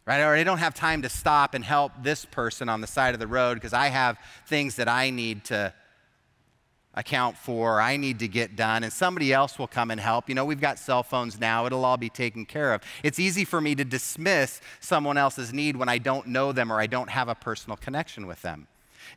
right? 0.05 0.21
Or 0.21 0.33
I 0.33 0.43
don't 0.43 0.57
have 0.57 0.73
time 0.73 1.01
to 1.03 1.09
stop 1.09 1.53
and 1.53 1.63
help 1.63 1.91
this 2.01 2.25
person 2.25 2.69
on 2.69 2.81
the 2.81 2.87
side 2.87 3.13
of 3.13 3.19
the 3.19 3.27
road 3.27 3.55
because 3.55 3.73
I 3.73 3.87
have 3.87 4.17
things 4.47 4.75
that 4.75 4.87
I 4.87 5.09
need 5.09 5.45
to 5.45 5.73
account 6.93 7.37
for, 7.37 7.79
I 7.79 7.95
need 7.97 8.19
to 8.19 8.27
get 8.27 8.55
done, 8.55 8.83
and 8.83 8.91
somebody 8.91 9.31
else 9.31 9.57
will 9.57 9.67
come 9.67 9.91
and 9.91 9.99
help. 9.99 10.27
You 10.27 10.35
know, 10.35 10.43
we've 10.43 10.59
got 10.59 10.77
cell 10.77 11.03
phones 11.03 11.39
now, 11.39 11.65
it'll 11.65 11.85
all 11.85 11.97
be 11.97 12.09
taken 12.09 12.45
care 12.45 12.73
of. 12.73 12.81
It's 13.03 13.19
easy 13.19 13.45
for 13.45 13.61
me 13.61 13.75
to 13.75 13.85
dismiss 13.85 14.59
someone 14.81 15.17
else's 15.17 15.53
need 15.53 15.77
when 15.77 15.87
I 15.87 15.99
don't 15.99 16.27
know 16.27 16.51
them 16.51 16.71
or 16.71 16.79
I 16.79 16.87
don't 16.87 17.09
have 17.09 17.29
a 17.29 17.35
personal 17.35 17.77
connection 17.77 18.27
with 18.27 18.41
them. 18.41 18.67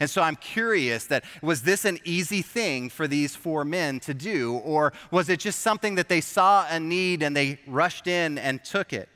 And 0.01 0.09
so 0.09 0.23
I'm 0.23 0.37
curious 0.37 1.07
that 1.07 1.25
was 1.43 1.63
this 1.63 1.85
an 1.85 1.99
easy 2.05 2.43
thing 2.43 2.89
for 2.91 3.07
these 3.07 3.37
four 3.37 3.65
men 3.65 4.01
to 4.01 4.15
do, 4.15 4.55
or 4.65 4.93
was 5.11 5.29
it 5.29 5.41
just 5.41 5.61
something 5.61 5.97
that 5.97 6.09
they 6.09 6.21
saw 6.21 6.67
a 6.69 6.79
need 6.81 7.23
and 7.23 7.37
they 7.37 7.59
rushed 7.67 8.07
in 8.07 8.39
and 8.39 8.65
took 8.65 8.93
it? 8.93 9.09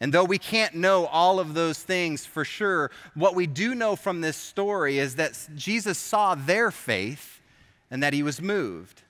And 0.00 0.12
though 0.12 0.24
we 0.24 0.38
can't 0.38 0.74
know 0.74 1.06
all 1.06 1.40
of 1.40 1.54
those 1.54 1.82
things 1.82 2.26
for 2.26 2.44
sure, 2.44 2.90
what 3.14 3.34
we 3.34 3.46
do 3.46 3.74
know 3.74 3.96
from 3.96 4.20
this 4.20 4.36
story 4.36 4.98
is 4.98 5.16
that 5.16 5.48
Jesus 5.54 5.96
saw 5.96 6.34
their 6.34 6.70
faith 6.70 7.40
and 7.90 8.02
that 8.02 8.12
he 8.12 8.22
was 8.22 8.42
moved. 8.42 9.02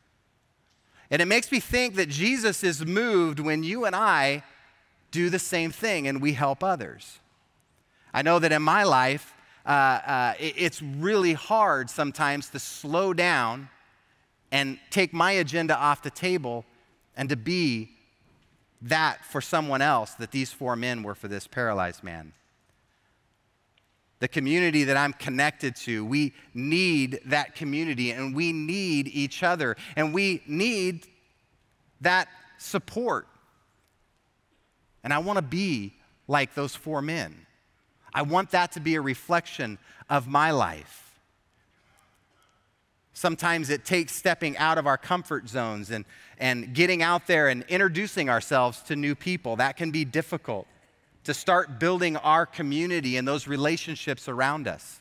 And 1.11 1.21
it 1.21 1.27
makes 1.27 1.51
me 1.51 1.61
think 1.61 1.95
that 1.97 2.09
Jesus 2.09 2.63
is 2.63 2.85
moved 2.85 3.41
when 3.41 3.63
you 3.63 3.85
and 3.85 3.97
I 3.97 4.45
do 5.11 5.31
the 5.31 5.39
same 5.39 5.71
thing 5.71 6.07
and 6.07 6.21
we 6.21 6.33
help 6.33 6.63
others. 6.63 7.19
I 8.13 8.23
know 8.23 8.39
that 8.39 8.53
in 8.53 8.63
my 8.63 8.85
life, 8.85 9.35
uh, 9.65 9.69
uh, 9.69 10.35
it's 10.39 10.81
really 10.81 11.33
hard 11.33 11.91
sometimes 11.91 12.51
to 12.51 12.59
slow 12.59 13.13
down 13.13 13.69
and 14.53 14.79
take 14.91 15.13
my 15.13 15.33
agenda 15.33 15.77
off 15.77 16.03
the 16.03 16.11
table 16.11 16.65
and 17.17 17.29
to 17.29 17.37
be 17.37 17.91
that 18.89 19.25
for 19.25 19.41
someone 19.41 19.83
else 19.83 20.13
that 20.15 20.31
these 20.31 20.53
four 20.53 20.77
men 20.77 21.03
were 21.03 21.15
for 21.15 21.29
this 21.29 21.47
paralyzed 21.47 22.03
man. 22.03 22.33
The 24.19 24.29
community 24.29 24.85
that 24.85 24.97
I'm 24.97 25.13
connected 25.13 25.77
to, 25.77 26.05
we 26.05 26.33
need 26.55 27.21
that 27.27 27.55
community 27.55 28.13
and 28.13 28.35
we 28.35 28.53
need 28.53 29.09
each 29.09 29.43
other 29.43 29.77
and 29.95 30.15
we 30.15 30.43
need 30.47 31.07
that 32.01 32.29
support. 32.59 33.27
And 35.05 35.13
I 35.13 35.19
want 35.19 35.37
to 35.37 35.43
be 35.43 35.95
like 36.27 36.55
those 36.55 36.75
four 36.75 37.03
men. 37.03 37.47
I 38.15 38.23
want 38.23 38.53
that 38.53 38.73
to 38.73 38.81
be 38.81 38.95
a 38.95 39.01
reflection 39.01 39.79
of 40.09 40.27
my 40.27 40.51
life. 40.51 41.06
Sometimes 43.17 43.71
it 43.71 43.87
takes 43.87 44.15
stepping 44.15 44.59
out 44.59 44.77
of 44.77 44.87
our 44.87 44.99
comfort 44.99 45.49
zones 45.49 45.91
and, 45.91 46.05
and 46.37 46.75
getting 46.75 47.03
out 47.03 47.27
there 47.27 47.49
and 47.49 47.65
introducing 47.67 48.29
ourselves 48.29 48.83
to 48.83 48.95
new 48.95 49.15
people. 49.15 49.57
That 49.57 49.79
can 49.79 49.91
be 49.91 50.05
difficult 50.05 50.67
to 51.25 51.33
start 51.33 51.81
building 51.81 52.19
our 52.19 52.45
community 52.45 53.17
and 53.17 53.27
those 53.27 53.49
relationships 53.49 54.29
around 54.29 54.69
us. 54.69 55.01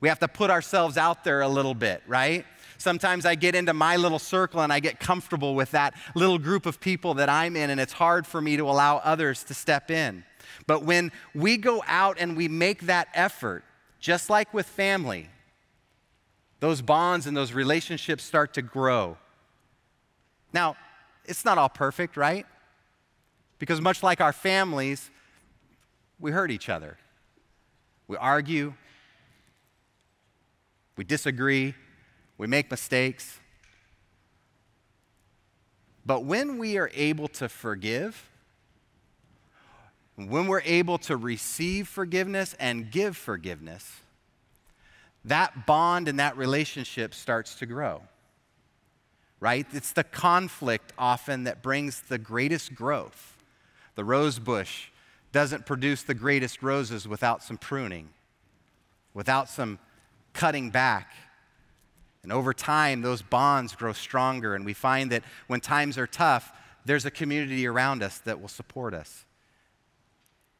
We 0.00 0.08
have 0.08 0.18
to 0.18 0.26
put 0.26 0.50
ourselves 0.50 0.96
out 0.96 1.22
there 1.22 1.42
a 1.42 1.48
little 1.48 1.76
bit, 1.76 2.02
right? 2.08 2.44
Sometimes 2.76 3.24
I 3.24 3.36
get 3.36 3.54
into 3.54 3.72
my 3.72 3.98
little 3.98 4.18
circle 4.18 4.60
and 4.60 4.72
I 4.72 4.80
get 4.80 4.98
comfortable 4.98 5.54
with 5.54 5.70
that 5.70 5.94
little 6.16 6.40
group 6.40 6.66
of 6.66 6.80
people 6.80 7.14
that 7.14 7.28
I'm 7.28 7.54
in, 7.54 7.70
and 7.70 7.80
it's 7.80 7.92
hard 7.92 8.26
for 8.26 8.40
me 8.40 8.56
to 8.56 8.68
allow 8.68 8.96
others 8.96 9.44
to 9.44 9.54
step 9.54 9.92
in. 9.92 10.24
But 10.66 10.82
when 10.82 11.12
we 11.36 11.56
go 11.56 11.84
out 11.86 12.16
and 12.18 12.36
we 12.36 12.48
make 12.48 12.86
that 12.86 13.06
effort, 13.14 13.62
just 14.00 14.28
like 14.28 14.52
with 14.52 14.66
family, 14.66 15.30
those 16.64 16.80
bonds 16.80 17.26
and 17.26 17.36
those 17.36 17.52
relationships 17.52 18.24
start 18.24 18.54
to 18.54 18.62
grow. 18.62 19.18
Now, 20.54 20.76
it's 21.26 21.44
not 21.44 21.58
all 21.58 21.68
perfect, 21.68 22.16
right? 22.16 22.46
Because 23.58 23.82
much 23.82 24.02
like 24.02 24.22
our 24.22 24.32
families, 24.32 25.10
we 26.18 26.30
hurt 26.30 26.50
each 26.50 26.70
other. 26.70 26.96
We 28.08 28.16
argue, 28.16 28.72
we 30.96 31.04
disagree, 31.04 31.74
we 32.38 32.46
make 32.46 32.70
mistakes. 32.70 33.40
But 36.06 36.24
when 36.24 36.56
we 36.56 36.78
are 36.78 36.90
able 36.94 37.28
to 37.28 37.50
forgive, 37.50 38.30
when 40.16 40.46
we're 40.46 40.62
able 40.62 40.96
to 40.96 41.18
receive 41.18 41.88
forgiveness 41.88 42.54
and 42.58 42.90
give 42.90 43.18
forgiveness, 43.18 44.00
that 45.24 45.66
bond 45.66 46.08
and 46.08 46.20
that 46.20 46.36
relationship 46.36 47.14
starts 47.14 47.54
to 47.56 47.66
grow. 47.66 48.02
Right? 49.40 49.66
It's 49.72 49.92
the 49.92 50.04
conflict 50.04 50.92
often 50.98 51.44
that 51.44 51.62
brings 51.62 52.00
the 52.02 52.18
greatest 52.18 52.74
growth. 52.74 53.36
The 53.94 54.04
rose 54.04 54.38
bush 54.38 54.88
doesn't 55.32 55.66
produce 55.66 56.02
the 56.02 56.14
greatest 56.14 56.62
roses 56.62 57.06
without 57.06 57.42
some 57.42 57.58
pruning, 57.58 58.08
without 59.12 59.48
some 59.48 59.78
cutting 60.32 60.70
back. 60.70 61.12
And 62.22 62.32
over 62.32 62.54
time, 62.54 63.02
those 63.02 63.20
bonds 63.20 63.74
grow 63.74 63.92
stronger, 63.92 64.54
and 64.54 64.64
we 64.64 64.72
find 64.72 65.10
that 65.12 65.24
when 65.46 65.60
times 65.60 65.98
are 65.98 66.06
tough, 66.06 66.52
there's 66.84 67.04
a 67.04 67.10
community 67.10 67.66
around 67.66 68.02
us 68.02 68.18
that 68.20 68.40
will 68.40 68.48
support 68.48 68.94
us. 68.94 69.26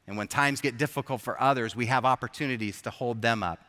And 0.07 0.17
when 0.17 0.27
times 0.27 0.61
get 0.61 0.77
difficult 0.77 1.21
for 1.21 1.41
others, 1.41 1.75
we 1.75 1.87
have 1.87 2.05
opportunities 2.05 2.81
to 2.83 2.91
hold 2.91 3.21
them 3.21 3.41
up. 3.41 3.59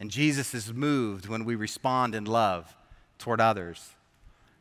And 0.00 0.10
Jesus 0.10 0.54
is 0.54 0.72
moved 0.72 1.28
when 1.28 1.44
we 1.44 1.54
respond 1.54 2.14
in 2.14 2.24
love 2.24 2.76
toward 3.18 3.40
others. 3.40 3.94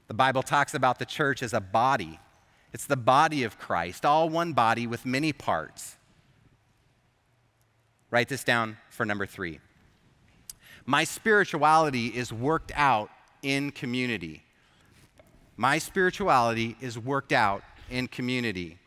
The 0.07 0.13
Bible 0.13 0.41
talks 0.41 0.73
about 0.73 0.99
the 0.99 1.05
church 1.05 1.43
as 1.43 1.53
a 1.53 1.61
body. 1.61 2.19
It's 2.73 2.85
the 2.85 2.97
body 2.97 3.43
of 3.43 3.59
Christ, 3.59 4.05
all 4.05 4.29
one 4.29 4.53
body 4.53 4.87
with 4.87 5.05
many 5.05 5.33
parts. 5.33 5.97
Write 8.09 8.29
this 8.29 8.43
down 8.43 8.77
for 8.89 9.05
number 9.05 9.25
three. 9.25 9.59
My 10.85 11.03
spirituality 11.03 12.07
is 12.07 12.31
worked 12.31 12.71
out 12.75 13.09
in 13.43 13.71
community. 13.71 14.43
My 15.57 15.77
spirituality 15.77 16.77
is 16.79 16.97
worked 16.97 17.33
out 17.33 17.63
in 17.89 18.07
community. 18.07 18.77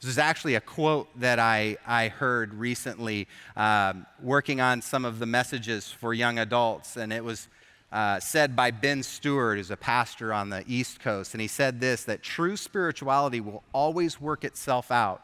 This 0.00 0.10
is 0.10 0.18
actually 0.18 0.54
a 0.54 0.60
quote 0.60 1.08
that 1.18 1.40
I, 1.40 1.76
I 1.84 2.06
heard 2.06 2.54
recently 2.54 3.26
um, 3.56 4.06
working 4.22 4.60
on 4.60 4.80
some 4.80 5.04
of 5.04 5.18
the 5.18 5.26
messages 5.26 5.90
for 5.90 6.14
young 6.14 6.38
adults, 6.38 6.96
and 6.96 7.12
it 7.12 7.24
was 7.24 7.48
uh, 7.90 8.20
said 8.20 8.54
by 8.54 8.70
Ben 8.70 9.02
Stewart, 9.02 9.58
who's 9.58 9.72
a 9.72 9.76
pastor 9.76 10.32
on 10.32 10.50
the 10.50 10.62
East 10.68 11.00
Coast. 11.00 11.34
And 11.34 11.40
he 11.40 11.48
said 11.48 11.80
this 11.80 12.04
that 12.04 12.22
true 12.22 12.56
spirituality 12.56 13.40
will 13.40 13.64
always 13.72 14.20
work 14.20 14.44
itself 14.44 14.92
out 14.92 15.22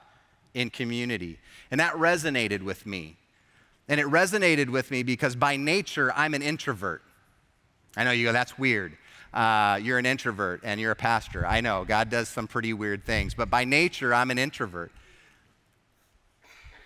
in 0.54 0.70
community. 0.70 1.38
And 1.70 1.78
that 1.78 1.94
resonated 1.94 2.62
with 2.62 2.84
me. 2.84 3.16
And 3.86 4.00
it 4.00 4.06
resonated 4.06 4.70
with 4.70 4.90
me 4.90 5.04
because 5.04 5.36
by 5.36 5.56
nature, 5.56 6.12
I'm 6.16 6.34
an 6.34 6.42
introvert. 6.42 7.02
I 7.96 8.02
know 8.02 8.10
you 8.10 8.24
go, 8.24 8.32
that's 8.32 8.58
weird 8.58 8.96
uh, 9.34 9.80
you're 9.82 9.98
an 9.98 10.06
introvert 10.06 10.60
and 10.62 10.80
you're 10.80 10.92
a 10.92 10.96
pastor. 10.96 11.44
I 11.46 11.60
know, 11.60 11.84
God 11.84 12.08
does 12.08 12.28
some 12.28 12.46
pretty 12.46 12.72
weird 12.72 13.04
things, 13.04 13.34
but 13.34 13.50
by 13.50 13.64
nature, 13.64 14.14
I'm 14.14 14.30
an 14.30 14.38
introvert. 14.38 14.92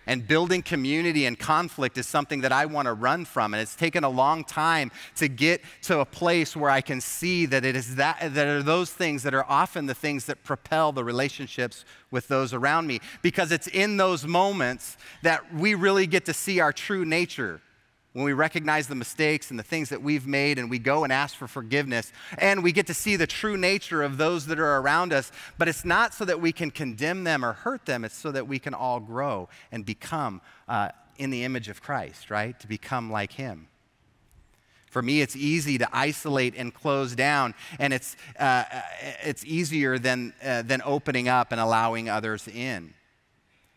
And 0.06 0.26
building 0.26 0.62
community 0.62 1.26
and 1.26 1.38
conflict 1.38 1.98
is 1.98 2.06
something 2.06 2.40
that 2.40 2.50
I 2.50 2.64
want 2.64 2.87
to 2.87 2.94
run 2.94 3.26
from. 3.26 3.52
And 3.52 3.61
it's 3.61 3.76
taken 3.76 4.04
a 4.04 4.08
long 4.08 4.42
time 4.42 4.90
to 5.16 5.28
get 5.28 5.61
to 5.82 6.00
a 6.00 6.06
place 6.06 6.56
where 6.56 6.70
I 6.70 6.80
can 6.80 7.02
see 7.02 7.44
that 7.44 7.66
it 7.66 7.76
is 7.76 7.96
that, 7.96 8.32
that 8.32 8.46
are 8.46 8.62
those 8.62 8.90
things 8.90 9.22
that 9.24 9.34
are 9.34 9.44
often 9.46 9.84
the 9.84 9.94
things 9.94 10.24
that 10.24 10.42
propel 10.44 10.92
the 10.92 11.04
relationships 11.04 11.84
with 12.11 12.26
those 12.28 12.54
around 12.54 12.87
me. 12.87 13.00
Because 13.20 13.52
it's 13.52 13.66
in 13.66 13.98
those 13.98 14.26
moments 14.26 14.96
that 15.22 15.54
we 15.54 15.74
really 15.74 16.06
get 16.06 16.24
to 16.24 16.32
see 16.32 16.58
our 16.58 16.72
true 16.72 17.04
nature 17.04 17.61
when 18.18 18.24
we 18.24 18.33
recognize 18.33 18.88
the 18.88 18.96
mistakes 18.96 19.48
and 19.50 19.57
the 19.57 19.62
things 19.62 19.90
that 19.90 20.02
we've 20.02 20.26
made 20.26 20.59
and 20.59 20.68
we 20.68 20.81
go 20.81 21.04
and 21.04 21.12
ask 21.12 21.37
for 21.37 21.46
forgiveness 21.46 22.12
and 22.38 22.64
we 22.64 22.72
get 22.72 22.88
to 22.88 22.92
see 22.92 23.14
the 23.14 23.28
true 23.28 23.57
nature 23.57 24.02
of 24.02 24.16
those 24.16 24.46
that 24.46 24.59
are 24.59 24.81
around 24.81 25.12
us. 25.12 25.31
But 25.57 25.68
it's 25.68 25.85
not 25.85 26.12
so 26.12 26.24
that 26.24 26.40
we 26.40 26.50
can 26.50 26.72
condemn 26.72 27.22
them 27.22 27.44
or 27.44 27.52
hurt 27.52 27.87
them, 27.87 28.04
it's 28.04 28.16
so 28.16 28.33
that 28.33 28.48
we 28.48 28.59
can 28.59 28.74
all 28.74 28.98
grow 28.98 29.48
and 29.70 29.87
become 29.87 30.40
uh, 30.68 30.88
in 31.16 31.31
the 31.31 31.44
image 31.44 31.68
of 31.68 31.81
Christ, 31.81 32.28
right? 32.28 32.59
To 32.59 32.66
become 32.66 33.09
like 33.09 33.35
Him. 33.35 33.68
For 34.90 35.00
me, 35.00 35.20
it's 35.20 35.37
easy 35.37 35.78
to 35.78 35.88
isolate 35.92 36.57
and 36.57 36.74
close 36.74 37.14
down, 37.14 37.54
and 37.78 37.92
it's, 37.92 38.16
uh, 38.37 38.64
it's 39.22 39.44
easier 39.44 39.96
than, 39.96 40.35
uh, 40.44 40.62
than 40.62 40.83
opening 40.85 41.28
up 41.28 41.52
and 41.52 41.61
allowing 41.61 42.09
others 42.09 42.48
in. 42.48 42.94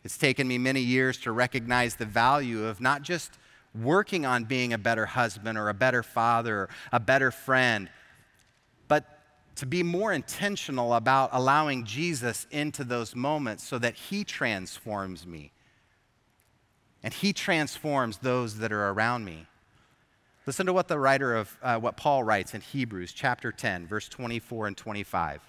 It's 0.02 0.18
taken 0.18 0.48
me 0.48 0.58
many 0.58 0.80
years 0.80 1.16
to 1.18 1.30
recognize 1.30 1.94
the 1.94 2.06
value 2.06 2.64
of 2.64 2.80
not 2.80 3.02
just 3.02 3.38
working 3.74 4.26
on 4.26 4.44
being 4.44 4.72
a 4.72 4.78
better 4.78 5.06
husband 5.06 5.56
or 5.58 5.68
a 5.68 5.74
better 5.74 6.02
father 6.02 6.62
or 6.62 6.68
a 6.92 7.00
better 7.00 7.30
friend, 7.30 7.88
but 8.88 9.20
to 9.56 9.66
be 9.66 9.82
more 9.82 10.12
intentional 10.12 10.94
about 10.94 11.30
allowing 11.32 11.84
Jesus 11.84 12.46
into 12.50 12.84
those 12.84 13.14
moments 13.14 13.64
so 13.64 13.78
that 13.78 13.94
he 13.94 14.24
transforms 14.24 15.26
me 15.26 15.52
and 17.02 17.12
he 17.12 17.32
transforms 17.32 18.18
those 18.18 18.58
that 18.58 18.72
are 18.72 18.90
around 18.90 19.24
me. 19.24 19.46
Listen 20.46 20.66
to 20.66 20.72
what 20.72 20.88
the 20.88 20.98
writer 20.98 21.36
of 21.36 21.56
uh, 21.62 21.78
what 21.78 21.96
Paul 21.96 22.22
writes 22.24 22.54
in 22.54 22.60
Hebrews 22.60 23.12
chapter 23.12 23.52
10, 23.52 23.86
verse 23.86 24.08
24 24.08 24.68
and 24.68 24.76
25. 24.76 25.40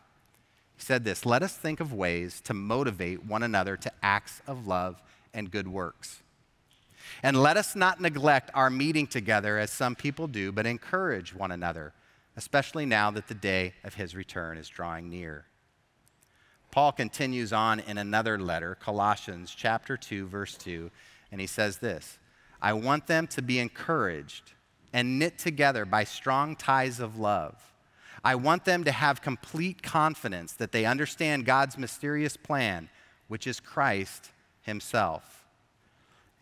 He 0.76 0.82
said 0.82 1.04
this 1.04 1.26
Let 1.26 1.44
us 1.44 1.56
think 1.56 1.80
of 1.80 1.94
ways 1.94 2.42
to 2.42 2.54
motivate 2.54 3.26
one 3.26 3.44
another 3.44 3.78
to 3.78 3.92
acts 4.02 4.42
of 4.48 4.68
love 4.68 5.02
and 5.34 5.52
good 5.52 5.68
works. 5.68 6.23
And 7.22 7.42
let 7.42 7.58
us 7.58 7.76
not 7.76 8.02
neglect 8.02 8.52
our 8.54 8.70
meeting 8.70 9.08
together 9.08 9.58
as 9.58 9.72
some 9.72 9.96
people 9.96 10.28
do, 10.28 10.52
but 10.52 10.66
encourage 10.66 11.34
one 11.34 11.52
another, 11.52 11.94
especially 12.36 12.86
now 12.86 13.12
that 13.12 13.28
the 13.28 13.34
day 13.34 13.74
of 13.84 13.96
his 13.96 14.16
return 14.16 14.58
is 14.58 14.68
drawing 14.68 15.10
near. 15.10 15.46
Paul 16.72 16.92
continues 16.92 17.54
on 17.54 17.80
in 17.80 17.98
another 17.98 18.40
letter, 18.40 18.76
Colossians 18.76 19.54
chapter 19.56 19.96
2 19.96 20.26
verse 20.26 20.56
2, 20.58 20.90
and 21.32 21.40
he 21.40 21.48
says 21.48 21.78
this, 21.78 22.18
I 22.62 22.74
want 22.74 23.08
them 23.08 23.28
to 23.28 23.42
be 23.42 23.60
encouraged 23.60 24.54
and 24.92 25.20
knit 25.20 25.38
together 25.38 25.86
by 25.86 26.04
strong 26.04 26.56
ties 26.56 27.00
of 27.00 27.20
love. 27.20 27.74
I 28.24 28.36
want 28.36 28.64
them 28.64 28.86
to 28.86 28.92
have 28.92 29.22
complete 29.22 29.84
confidence 29.84 30.54
that 30.54 30.72
they 30.72 30.86
understand 30.86 31.46
God's 31.46 31.78
mysterious 31.78 32.38
plan, 32.38 32.90
which 33.28 33.48
is 33.48 33.60
Christ 33.60 34.32
himself. 34.62 35.43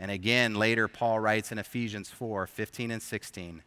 And 0.01 0.09
again, 0.09 0.55
later, 0.55 0.87
Paul 0.87 1.19
writes 1.19 1.51
in 1.51 1.59
Ephesians 1.59 2.09
4 2.09 2.47
15 2.47 2.89
and 2.89 3.01
16, 3.03 3.61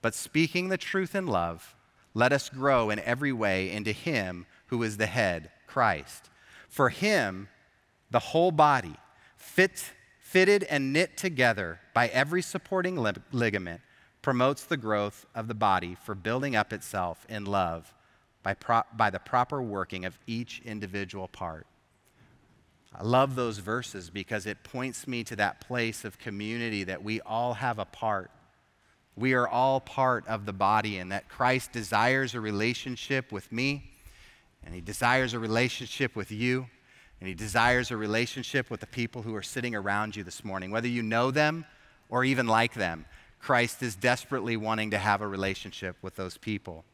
But 0.00 0.14
speaking 0.14 0.70
the 0.70 0.78
truth 0.78 1.14
in 1.14 1.26
love, 1.26 1.76
let 2.14 2.32
us 2.32 2.48
grow 2.48 2.88
in 2.88 2.98
every 3.00 3.32
way 3.32 3.70
into 3.70 3.92
Him 3.92 4.46
who 4.68 4.82
is 4.82 4.96
the 4.96 5.06
head, 5.06 5.50
Christ. 5.66 6.30
For 6.70 6.88
Him, 6.88 7.48
the 8.10 8.18
whole 8.18 8.50
body, 8.50 8.96
fit, 9.36 9.92
fitted 10.20 10.64
and 10.64 10.94
knit 10.94 11.18
together 11.18 11.80
by 11.92 12.08
every 12.08 12.40
supporting 12.40 12.96
ligament, 13.30 13.82
promotes 14.22 14.64
the 14.64 14.78
growth 14.78 15.26
of 15.34 15.48
the 15.48 15.54
body 15.54 15.94
for 16.02 16.14
building 16.14 16.56
up 16.56 16.72
itself 16.72 17.26
in 17.28 17.44
love 17.44 17.94
by, 18.42 18.56
by 18.96 19.10
the 19.10 19.18
proper 19.18 19.62
working 19.62 20.06
of 20.06 20.18
each 20.26 20.62
individual 20.64 21.28
part. 21.28 21.66
I 22.94 23.02
love 23.02 23.34
those 23.34 23.58
verses 23.58 24.10
because 24.10 24.46
it 24.46 24.64
points 24.64 25.06
me 25.06 25.22
to 25.24 25.36
that 25.36 25.60
place 25.60 26.04
of 26.04 26.18
community 26.18 26.84
that 26.84 27.02
we 27.02 27.20
all 27.20 27.54
have 27.54 27.78
a 27.78 27.84
part. 27.84 28.30
We 29.14 29.34
are 29.34 29.46
all 29.48 29.80
part 29.80 30.26
of 30.26 30.46
the 30.46 30.52
body, 30.52 30.98
and 30.98 31.12
that 31.12 31.28
Christ 31.28 31.72
desires 31.72 32.34
a 32.34 32.40
relationship 32.40 33.32
with 33.32 33.50
me, 33.52 33.90
and 34.64 34.74
He 34.74 34.80
desires 34.80 35.34
a 35.34 35.38
relationship 35.38 36.14
with 36.16 36.30
you, 36.30 36.66
and 37.20 37.28
He 37.28 37.34
desires 37.34 37.90
a 37.90 37.96
relationship 37.96 38.70
with 38.70 38.80
the 38.80 38.86
people 38.86 39.22
who 39.22 39.34
are 39.34 39.42
sitting 39.42 39.74
around 39.74 40.14
you 40.16 40.22
this 40.22 40.44
morning. 40.44 40.70
Whether 40.70 40.88
you 40.88 41.02
know 41.02 41.30
them 41.30 41.66
or 42.08 42.24
even 42.24 42.46
like 42.46 42.74
them, 42.74 43.06
Christ 43.40 43.82
is 43.82 43.96
desperately 43.96 44.56
wanting 44.56 44.92
to 44.92 44.98
have 44.98 45.20
a 45.20 45.28
relationship 45.28 45.96
with 46.00 46.16
those 46.16 46.38
people. 46.38 46.84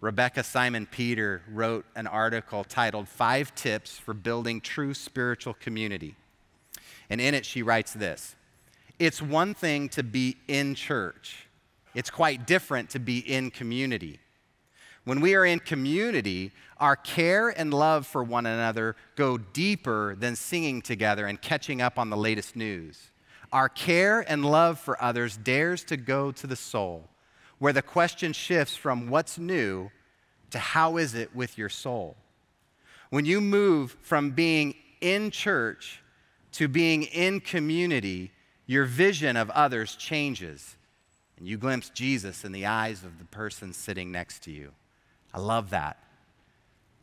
Rebecca 0.00 0.42
Simon 0.42 0.86
Peter 0.86 1.42
wrote 1.46 1.84
an 1.94 2.06
article 2.06 2.64
titled 2.64 3.06
Five 3.06 3.54
Tips 3.54 3.98
for 3.98 4.14
Building 4.14 4.62
True 4.62 4.94
Spiritual 4.94 5.52
Community. 5.52 6.14
And 7.10 7.20
in 7.20 7.34
it, 7.34 7.44
she 7.44 7.62
writes 7.62 7.92
this 7.92 8.34
It's 8.98 9.20
one 9.20 9.52
thing 9.52 9.90
to 9.90 10.02
be 10.02 10.38
in 10.48 10.74
church, 10.74 11.46
it's 11.94 12.08
quite 12.08 12.46
different 12.46 12.88
to 12.90 12.98
be 12.98 13.18
in 13.18 13.50
community. 13.50 14.20
When 15.04 15.20
we 15.20 15.34
are 15.34 15.44
in 15.44 15.60
community, 15.60 16.52
our 16.78 16.96
care 16.96 17.48
and 17.50 17.72
love 17.72 18.06
for 18.06 18.22
one 18.22 18.46
another 18.46 18.96
go 19.16 19.36
deeper 19.36 20.14
than 20.14 20.34
singing 20.34 20.80
together 20.80 21.26
and 21.26 21.40
catching 21.40 21.82
up 21.82 21.98
on 21.98 22.08
the 22.10 22.16
latest 22.16 22.56
news. 22.56 23.10
Our 23.52 23.68
care 23.68 24.20
and 24.20 24.44
love 24.44 24.78
for 24.78 25.02
others 25.02 25.36
dares 25.36 25.84
to 25.84 25.96
go 25.96 26.32
to 26.32 26.46
the 26.46 26.56
soul 26.56 27.08
where 27.60 27.72
the 27.72 27.82
question 27.82 28.32
shifts 28.32 28.74
from 28.74 29.08
what's 29.08 29.38
new 29.38 29.90
to 30.50 30.58
how 30.58 30.96
is 30.96 31.14
it 31.14 31.36
with 31.36 31.56
your 31.56 31.68
soul. 31.68 32.16
When 33.10 33.24
you 33.24 33.40
move 33.40 33.96
from 34.02 34.30
being 34.30 34.74
in 35.00 35.30
church 35.30 36.02
to 36.52 36.66
being 36.66 37.04
in 37.04 37.38
community, 37.40 38.32
your 38.66 38.86
vision 38.86 39.36
of 39.36 39.50
others 39.50 39.94
changes, 39.94 40.76
and 41.36 41.46
you 41.46 41.58
glimpse 41.58 41.90
Jesus 41.90 42.44
in 42.44 42.52
the 42.52 42.66
eyes 42.66 43.04
of 43.04 43.18
the 43.18 43.24
person 43.26 43.72
sitting 43.72 44.10
next 44.10 44.42
to 44.44 44.50
you. 44.50 44.72
I 45.34 45.38
love 45.38 45.70
that. 45.70 45.98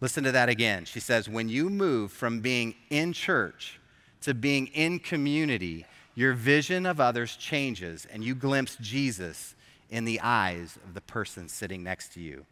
Listen 0.01 0.23
to 0.23 0.31
that 0.31 0.49
again. 0.49 0.85
She 0.85 0.99
says, 0.99 1.29
When 1.29 1.49
you 1.49 1.69
move 1.69 2.11
from 2.11 2.39
being 2.41 2.75
in 2.89 3.13
church 3.13 3.79
to 4.21 4.33
being 4.33 4.67
in 4.67 4.99
community, 4.99 5.85
your 6.15 6.33
vision 6.33 6.87
of 6.87 6.99
others 6.99 7.35
changes, 7.35 8.07
and 8.11 8.23
you 8.23 8.33
glimpse 8.33 8.75
Jesus 8.81 9.53
in 9.89 10.05
the 10.05 10.19
eyes 10.21 10.77
of 10.83 10.93
the 10.93 11.01
person 11.01 11.47
sitting 11.47 11.83
next 11.83 12.13
to 12.13 12.19
you. 12.19 12.45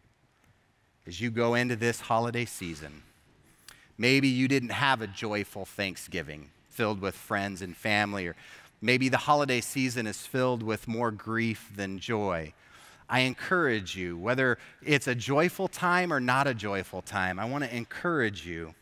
As 1.07 1.21
you 1.21 1.29
go 1.29 1.53
into 1.53 1.75
this 1.75 2.01
holiday 2.01 2.45
season, 2.45 3.03
maybe 3.97 4.27
you 4.27 4.47
didn't 4.47 4.69
have 4.69 5.01
a 5.01 5.07
joyful 5.07 5.65
Thanksgiving 5.65 6.49
filled 6.69 6.99
with 6.99 7.15
friends 7.15 7.61
and 7.61 7.75
family, 7.75 8.27
or 8.27 8.35
maybe 8.81 9.07
the 9.07 9.17
holiday 9.17 9.61
season 9.61 10.07
is 10.07 10.25
filled 10.25 10.63
with 10.63 10.87
more 10.87 11.11
grief 11.11 11.71
than 11.75 11.99
joy. 11.99 12.53
I 13.07 13.19
encourage 13.21 13.95
you, 13.95 14.17
whether 14.17 14.57
it's 14.83 15.07
a 15.07 15.15
joyful 15.15 15.67
time 15.67 16.11
or 16.11 16.19
not 16.19 16.47
a 16.47 16.53
joyful 16.53 17.01
time, 17.01 17.39
I 17.39 17.45
want 17.45 17.63
to 17.63 17.75
encourage 17.75 18.45
you 18.45 18.73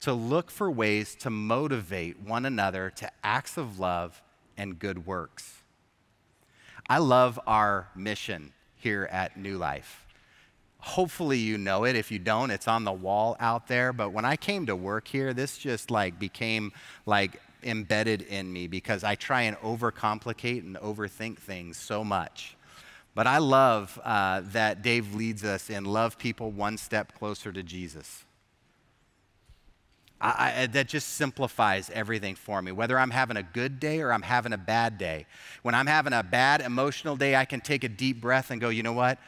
to 0.00 0.12
look 0.12 0.50
for 0.50 0.68
ways 0.68 1.14
to 1.14 1.30
motivate 1.30 2.20
one 2.20 2.44
another 2.44 2.90
to 2.96 3.10
acts 3.22 3.56
of 3.56 3.78
love 3.78 4.20
and 4.56 4.78
good 4.78 5.06
works. 5.06 5.61
I 6.92 6.98
love 6.98 7.40
our 7.46 7.88
mission 7.96 8.52
here 8.74 9.08
at 9.10 9.38
New 9.38 9.56
Life. 9.56 10.04
Hopefully, 10.76 11.38
you 11.38 11.56
know 11.56 11.84
it. 11.84 11.96
If 11.96 12.10
you 12.10 12.18
don't, 12.18 12.50
it's 12.50 12.68
on 12.68 12.84
the 12.84 12.92
wall 12.92 13.34
out 13.40 13.66
there. 13.66 13.94
But 13.94 14.10
when 14.10 14.26
I 14.26 14.36
came 14.36 14.66
to 14.66 14.76
work 14.76 15.08
here, 15.08 15.32
this 15.32 15.56
just 15.56 15.90
like 15.90 16.18
became 16.18 16.70
like 17.06 17.40
embedded 17.62 18.20
in 18.20 18.52
me 18.52 18.66
because 18.66 19.04
I 19.04 19.14
try 19.14 19.40
and 19.40 19.56
overcomplicate 19.60 20.64
and 20.66 20.76
overthink 20.76 21.38
things 21.38 21.78
so 21.78 22.04
much. 22.04 22.58
But 23.14 23.26
I 23.26 23.38
love 23.38 23.98
uh, 24.04 24.42
that 24.48 24.82
Dave 24.82 25.14
leads 25.14 25.46
us 25.46 25.70
in 25.70 25.86
love 25.86 26.18
people 26.18 26.50
one 26.50 26.76
step 26.76 27.14
closer 27.18 27.52
to 27.52 27.62
Jesus. 27.62 28.26
I, 30.22 30.62
I, 30.62 30.66
that 30.68 30.86
just 30.86 31.14
simplifies 31.14 31.90
everything 31.90 32.36
for 32.36 32.62
me. 32.62 32.70
Whether 32.70 32.96
I'm 32.96 33.10
having 33.10 33.36
a 33.36 33.42
good 33.42 33.80
day 33.80 34.00
or 34.00 34.12
I'm 34.12 34.22
having 34.22 34.52
a 34.52 34.58
bad 34.58 34.96
day. 34.96 35.26
When 35.62 35.74
I'm 35.74 35.88
having 35.88 36.12
a 36.12 36.22
bad 36.22 36.60
emotional 36.60 37.16
day, 37.16 37.34
I 37.34 37.44
can 37.44 37.60
take 37.60 37.82
a 37.82 37.88
deep 37.88 38.20
breath 38.20 38.52
and 38.52 38.60
go, 38.60 38.68
you 38.68 38.84
know 38.84 38.92
what? 38.92 39.18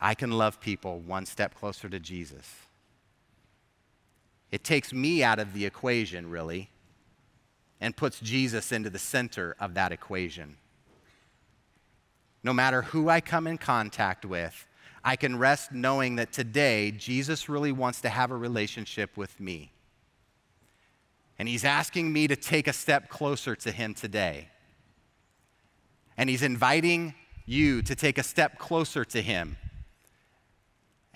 I 0.00 0.14
can 0.14 0.30
love 0.30 0.58
people 0.58 1.00
one 1.00 1.26
step 1.26 1.54
closer 1.54 1.88
to 1.88 2.00
Jesus. 2.00 2.50
It 4.50 4.64
takes 4.64 4.92
me 4.92 5.22
out 5.22 5.38
of 5.38 5.52
the 5.52 5.66
equation, 5.66 6.30
really, 6.30 6.70
and 7.78 7.94
puts 7.94 8.20
Jesus 8.20 8.72
into 8.72 8.88
the 8.88 8.98
center 8.98 9.54
of 9.60 9.74
that 9.74 9.92
equation. 9.92 10.56
No 12.42 12.54
matter 12.54 12.82
who 12.82 13.10
I 13.10 13.20
come 13.20 13.46
in 13.46 13.58
contact 13.58 14.24
with, 14.24 14.66
I 15.06 15.14
can 15.14 15.38
rest 15.38 15.70
knowing 15.70 16.16
that 16.16 16.32
today 16.32 16.90
Jesus 16.90 17.48
really 17.48 17.70
wants 17.70 18.00
to 18.00 18.08
have 18.08 18.32
a 18.32 18.36
relationship 18.36 19.16
with 19.16 19.38
me. 19.38 19.70
And 21.38 21.48
he's 21.48 21.64
asking 21.64 22.12
me 22.12 22.26
to 22.26 22.34
take 22.34 22.66
a 22.66 22.72
step 22.72 23.08
closer 23.08 23.54
to 23.54 23.70
him 23.70 23.94
today. 23.94 24.48
And 26.16 26.28
he's 26.28 26.42
inviting 26.42 27.14
you 27.44 27.82
to 27.82 27.94
take 27.94 28.18
a 28.18 28.24
step 28.24 28.58
closer 28.58 29.04
to 29.04 29.22
him 29.22 29.56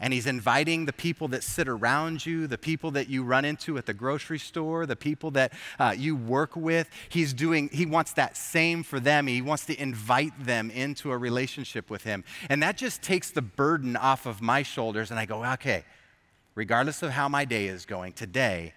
and 0.01 0.15
he's 0.15 0.27
inviting 0.27 0.87
the 0.87 0.93
people 0.93 1.29
that 1.29 1.45
sit 1.45 1.69
around 1.69 2.25
you, 2.25 2.47
the 2.47 2.59
people 2.59 2.91
that 2.93 3.09
you 3.09 3.23
run 3.23 3.45
into 3.45 3.77
at 3.77 3.85
the 3.85 3.93
grocery 3.93 4.39
store, 4.39 4.87
the 4.87 4.97
people 4.97 5.31
that 5.33 5.53
uh, 5.79 5.95
you 5.97 6.17
work 6.17 6.57
with. 6.57 6.89
He's 7.11 7.35
doing, 7.35 7.69
he 7.71 7.85
wants 7.85 8.15
that 8.15 8.37
same 8.37 8.83
for 8.83 8.99
them. 8.99 9.27
He 9.27 9.43
wants 9.43 9.67
to 9.67 9.81
invite 9.81 10.33
them 10.45 10.71
into 10.71 11.13
a 11.13 11.19
relationship 11.19 11.91
with 11.91 12.05
him. 12.05 12.25
And 12.49 12.63
that 12.63 12.79
just 12.79 13.03
takes 13.03 13.31
the 13.31 13.43
burden 13.43 13.95
off 13.95 14.25
of 14.25 14.41
my 14.41 14.63
shoulders. 14.63 15.11
And 15.11 15.21
I 15.21 15.27
go, 15.27 15.45
okay, 15.45 15.85
regardless 16.55 17.03
of 17.03 17.11
how 17.11 17.29
my 17.29 17.45
day 17.45 17.67
is 17.67 17.85
going, 17.85 18.15
today, 18.15 18.73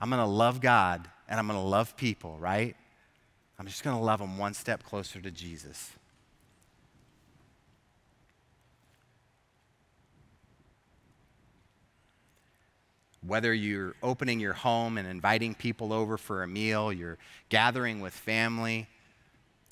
I'm 0.00 0.10
going 0.10 0.22
to 0.22 0.26
love 0.26 0.60
God 0.60 1.08
and 1.28 1.40
I'm 1.40 1.48
going 1.48 1.58
to 1.58 1.66
love 1.66 1.96
people, 1.96 2.38
right? 2.38 2.76
I'm 3.58 3.66
just 3.66 3.82
going 3.82 3.96
to 3.96 4.02
love 4.02 4.20
them 4.20 4.38
one 4.38 4.54
step 4.54 4.84
closer 4.84 5.20
to 5.20 5.30
Jesus. 5.30 5.92
Whether 13.26 13.54
you're 13.54 13.94
opening 14.02 14.40
your 14.40 14.52
home 14.52 14.98
and 14.98 15.06
inviting 15.06 15.54
people 15.54 15.92
over 15.92 16.18
for 16.18 16.42
a 16.42 16.48
meal, 16.48 16.92
you're 16.92 17.18
gathering 17.48 18.00
with 18.00 18.12
family. 18.12 18.88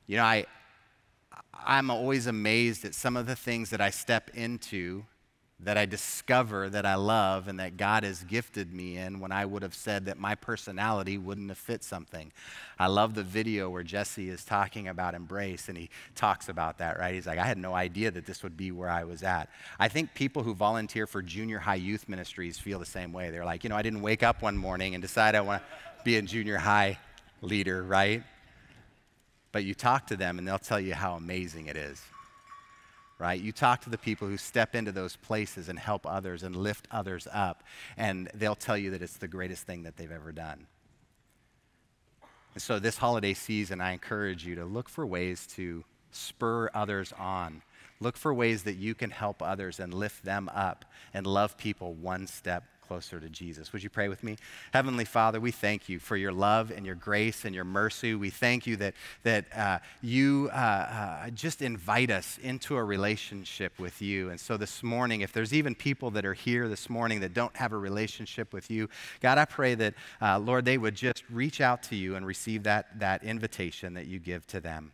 You 0.07 0.17
know, 0.19 0.25
I, 0.25 0.47
I'm 1.53 1.91
always 1.91 2.27
amazed 2.27 2.85
at 2.85 2.95
some 2.95 3.17
of 3.17 3.27
the 3.27 3.37
things 3.37 3.71
that 3.71 3.81
I 3.81 3.91
step 3.91 4.31
into 4.35 5.05
that 5.63 5.77
I 5.77 5.85
discover 5.85 6.71
that 6.71 6.87
I 6.87 6.95
love 6.95 7.47
and 7.47 7.61
that 7.61 7.77
God 7.77 8.03
has 8.03 8.25
gifted 8.25 8.73
me 8.73 8.97
in 8.97 9.21
when 9.21 9.31
I 9.31 9.45
would 9.45 9.63
have 9.63 9.75
said 9.75 10.07
that 10.07 10.19
my 10.19 10.35
personality 10.35 11.19
wouldn't 11.19 11.51
have 11.51 11.59
fit 11.59 11.85
something. 11.85 12.33
I 12.79 12.87
love 12.87 13.15
the 13.15 13.23
video 13.23 13.69
where 13.69 13.83
Jesse 13.83 14.31
is 14.31 14.43
talking 14.45 14.89
about 14.89 15.15
embrace 15.15 15.69
and 15.69 15.77
he 15.77 15.91
talks 16.15 16.49
about 16.49 16.79
that, 16.79 16.99
right? 16.99 17.15
He's 17.15 17.27
like, 17.27 17.39
I 17.39 17.45
had 17.45 17.59
no 17.59 17.75
idea 17.75 18.11
that 18.11 18.25
this 18.25 18.43
would 18.43 18.57
be 18.57 18.73
where 18.73 18.89
I 18.89 19.05
was 19.05 19.23
at. 19.23 19.51
I 19.79 19.89
think 19.89 20.15
people 20.15 20.43
who 20.43 20.55
volunteer 20.55 21.07
for 21.07 21.21
junior 21.21 21.59
high 21.59 21.75
youth 21.75 22.09
ministries 22.09 22.59
feel 22.59 22.79
the 22.79 22.87
same 22.87 23.13
way. 23.13 23.31
They're 23.31 23.45
like, 23.45 23.63
you 23.63 23.69
know, 23.69 23.77
I 23.77 23.83
didn't 23.83 24.01
wake 24.01 24.23
up 24.23 24.41
one 24.43 24.57
morning 24.57 24.95
and 24.95 25.03
decide 25.03 25.35
I 25.35 25.43
want 25.43 25.63
to 25.63 26.05
be 26.05 26.17
a 26.17 26.23
junior 26.23 26.57
high 26.57 26.99
leader, 27.43 27.83
right? 27.83 28.23
But 29.53 29.65
you 29.65 29.75
talk 29.75 30.07
to 30.07 30.17
them 30.17 30.39
and 30.39 30.49
they'll 30.49 30.59
tell 30.59 30.81
you 30.81 30.95
how 30.95 31.17
amazing 31.17 31.67
it 31.67 31.77
is 31.77 32.03
right? 33.21 33.41
You 33.41 33.53
talk 33.53 33.83
to 33.83 33.91
the 33.91 33.99
people 33.99 34.27
who 34.27 34.39
step 34.39 34.75
into 34.75 34.91
those 34.91 35.15
places 35.15 35.69
and 35.69 35.79
help 35.79 36.07
others 36.07 36.43
and 36.43 36.57
lift 36.57 36.89
others 36.91 37.29
up, 37.31 37.63
and 37.97 38.31
they'll 38.35 38.55
tell 38.55 38.79
you 38.79 38.91
that 38.93 39.03
it's 39.03 39.19
the 39.19 39.29
greatest 39.29 39.65
thing 39.65 39.83
that 39.83 39.97
they've 39.97 40.11
ever 40.11 40.33
done. 40.33 40.67
And 42.55 42.63
so, 42.63 42.79
this 42.79 42.97
holiday 42.97 43.35
season, 43.35 43.81
I 43.81 43.93
encourage 43.93 44.45
you 44.45 44.57
to 44.57 44.65
look 44.65 44.89
for 44.89 45.07
ways 45.07 45.47
to 45.55 45.85
spur 46.11 46.71
others 46.75 47.13
on. 47.19 47.63
Look 48.01 48.17
for 48.17 48.33
ways 48.33 48.63
that 48.63 48.77
you 48.77 48.95
can 48.95 49.11
help 49.11 49.43
others 49.43 49.79
and 49.79 49.93
lift 49.93 50.25
them 50.25 50.49
up 50.55 50.87
and 51.13 51.27
love 51.27 51.59
people 51.59 51.93
one 51.93 52.27
step 52.27 52.65
closer 52.91 53.21
to 53.21 53.29
Jesus. 53.29 53.73
Would 53.73 53.85
you 53.85 53.89
pray 53.89 54.09
with 54.09 54.25
me? 54.25 54.37
Heavenly 54.73 55.05
Father, 55.05 55.39
we 55.39 55.53
thank 55.53 55.89
you 55.89 56.01
for 56.01 56.17
your 56.17 56.33
love 56.33 56.73
and 56.73 56.85
your 56.85 56.97
grace 56.97 57.45
and 57.45 57.55
your 57.55 57.63
mercy. 57.63 58.17
We 58.17 58.31
thank 58.31 58.67
you 58.67 58.75
that, 58.79 58.95
that 59.23 59.45
uh, 59.57 59.79
you 60.03 60.51
uh, 60.53 60.57
uh, 60.57 61.31
just 61.31 61.63
invite 61.63 62.11
us 62.11 62.37
into 62.43 62.77
a 62.77 62.83
relationship 62.83 63.79
with 63.79 64.03
you. 64.03 64.31
And 64.31 64.41
so 64.41 64.57
this 64.57 64.83
morning, 64.83 65.21
if 65.21 65.33
there's 65.33 65.55
even 65.55 65.77
people 65.77 66.11
that 66.11 66.25
are 66.25 66.35
here 66.35 66.67
this 66.67 66.91
morning 66.91 67.21
that 67.21 67.33
don't 67.33 67.57
have 67.57 67.73
a 67.73 67.79
relationship 67.79 68.53
with 68.53 68.69
you, 68.73 68.89
God, 69.21 69.39
I 69.39 69.45
pray 69.45 69.77
that, 69.77 69.95
uh, 70.21 70.41
Lord, 70.41 70.65
they 70.65 70.77
would 70.77 70.97
just 70.97 71.23
reach 71.31 71.61
out 71.61 71.85
to 71.85 71.95
you 71.95 72.17
and 72.17 72.27
receive 72.27 72.65
that, 72.65 72.99
that 72.99 73.23
invitation 73.23 73.95
that 73.95 74.07
you 74.07 74.19
give 74.19 74.49
to 74.49 74.59
them. 74.59 74.91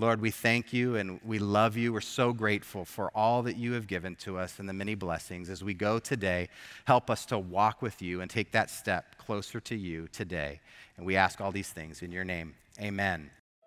Lord, 0.00 0.20
we 0.20 0.30
thank 0.30 0.72
you 0.72 0.94
and 0.94 1.20
we 1.24 1.40
love 1.40 1.76
you. 1.76 1.92
We're 1.92 2.00
so 2.00 2.32
grateful 2.32 2.84
for 2.84 3.10
all 3.16 3.42
that 3.42 3.56
you 3.56 3.72
have 3.72 3.88
given 3.88 4.14
to 4.16 4.38
us 4.38 4.60
and 4.60 4.68
the 4.68 4.72
many 4.72 4.94
blessings. 4.94 5.50
As 5.50 5.64
we 5.64 5.74
go 5.74 5.98
today, 5.98 6.50
help 6.84 7.10
us 7.10 7.26
to 7.26 7.38
walk 7.38 7.82
with 7.82 8.00
you 8.00 8.20
and 8.20 8.30
take 8.30 8.52
that 8.52 8.70
step 8.70 9.18
closer 9.18 9.58
to 9.58 9.74
you 9.74 10.06
today. 10.12 10.60
And 10.96 11.04
we 11.04 11.16
ask 11.16 11.40
all 11.40 11.50
these 11.50 11.70
things 11.70 12.02
in 12.02 12.12
your 12.12 12.24
name. 12.24 12.54
Amen. 12.80 13.28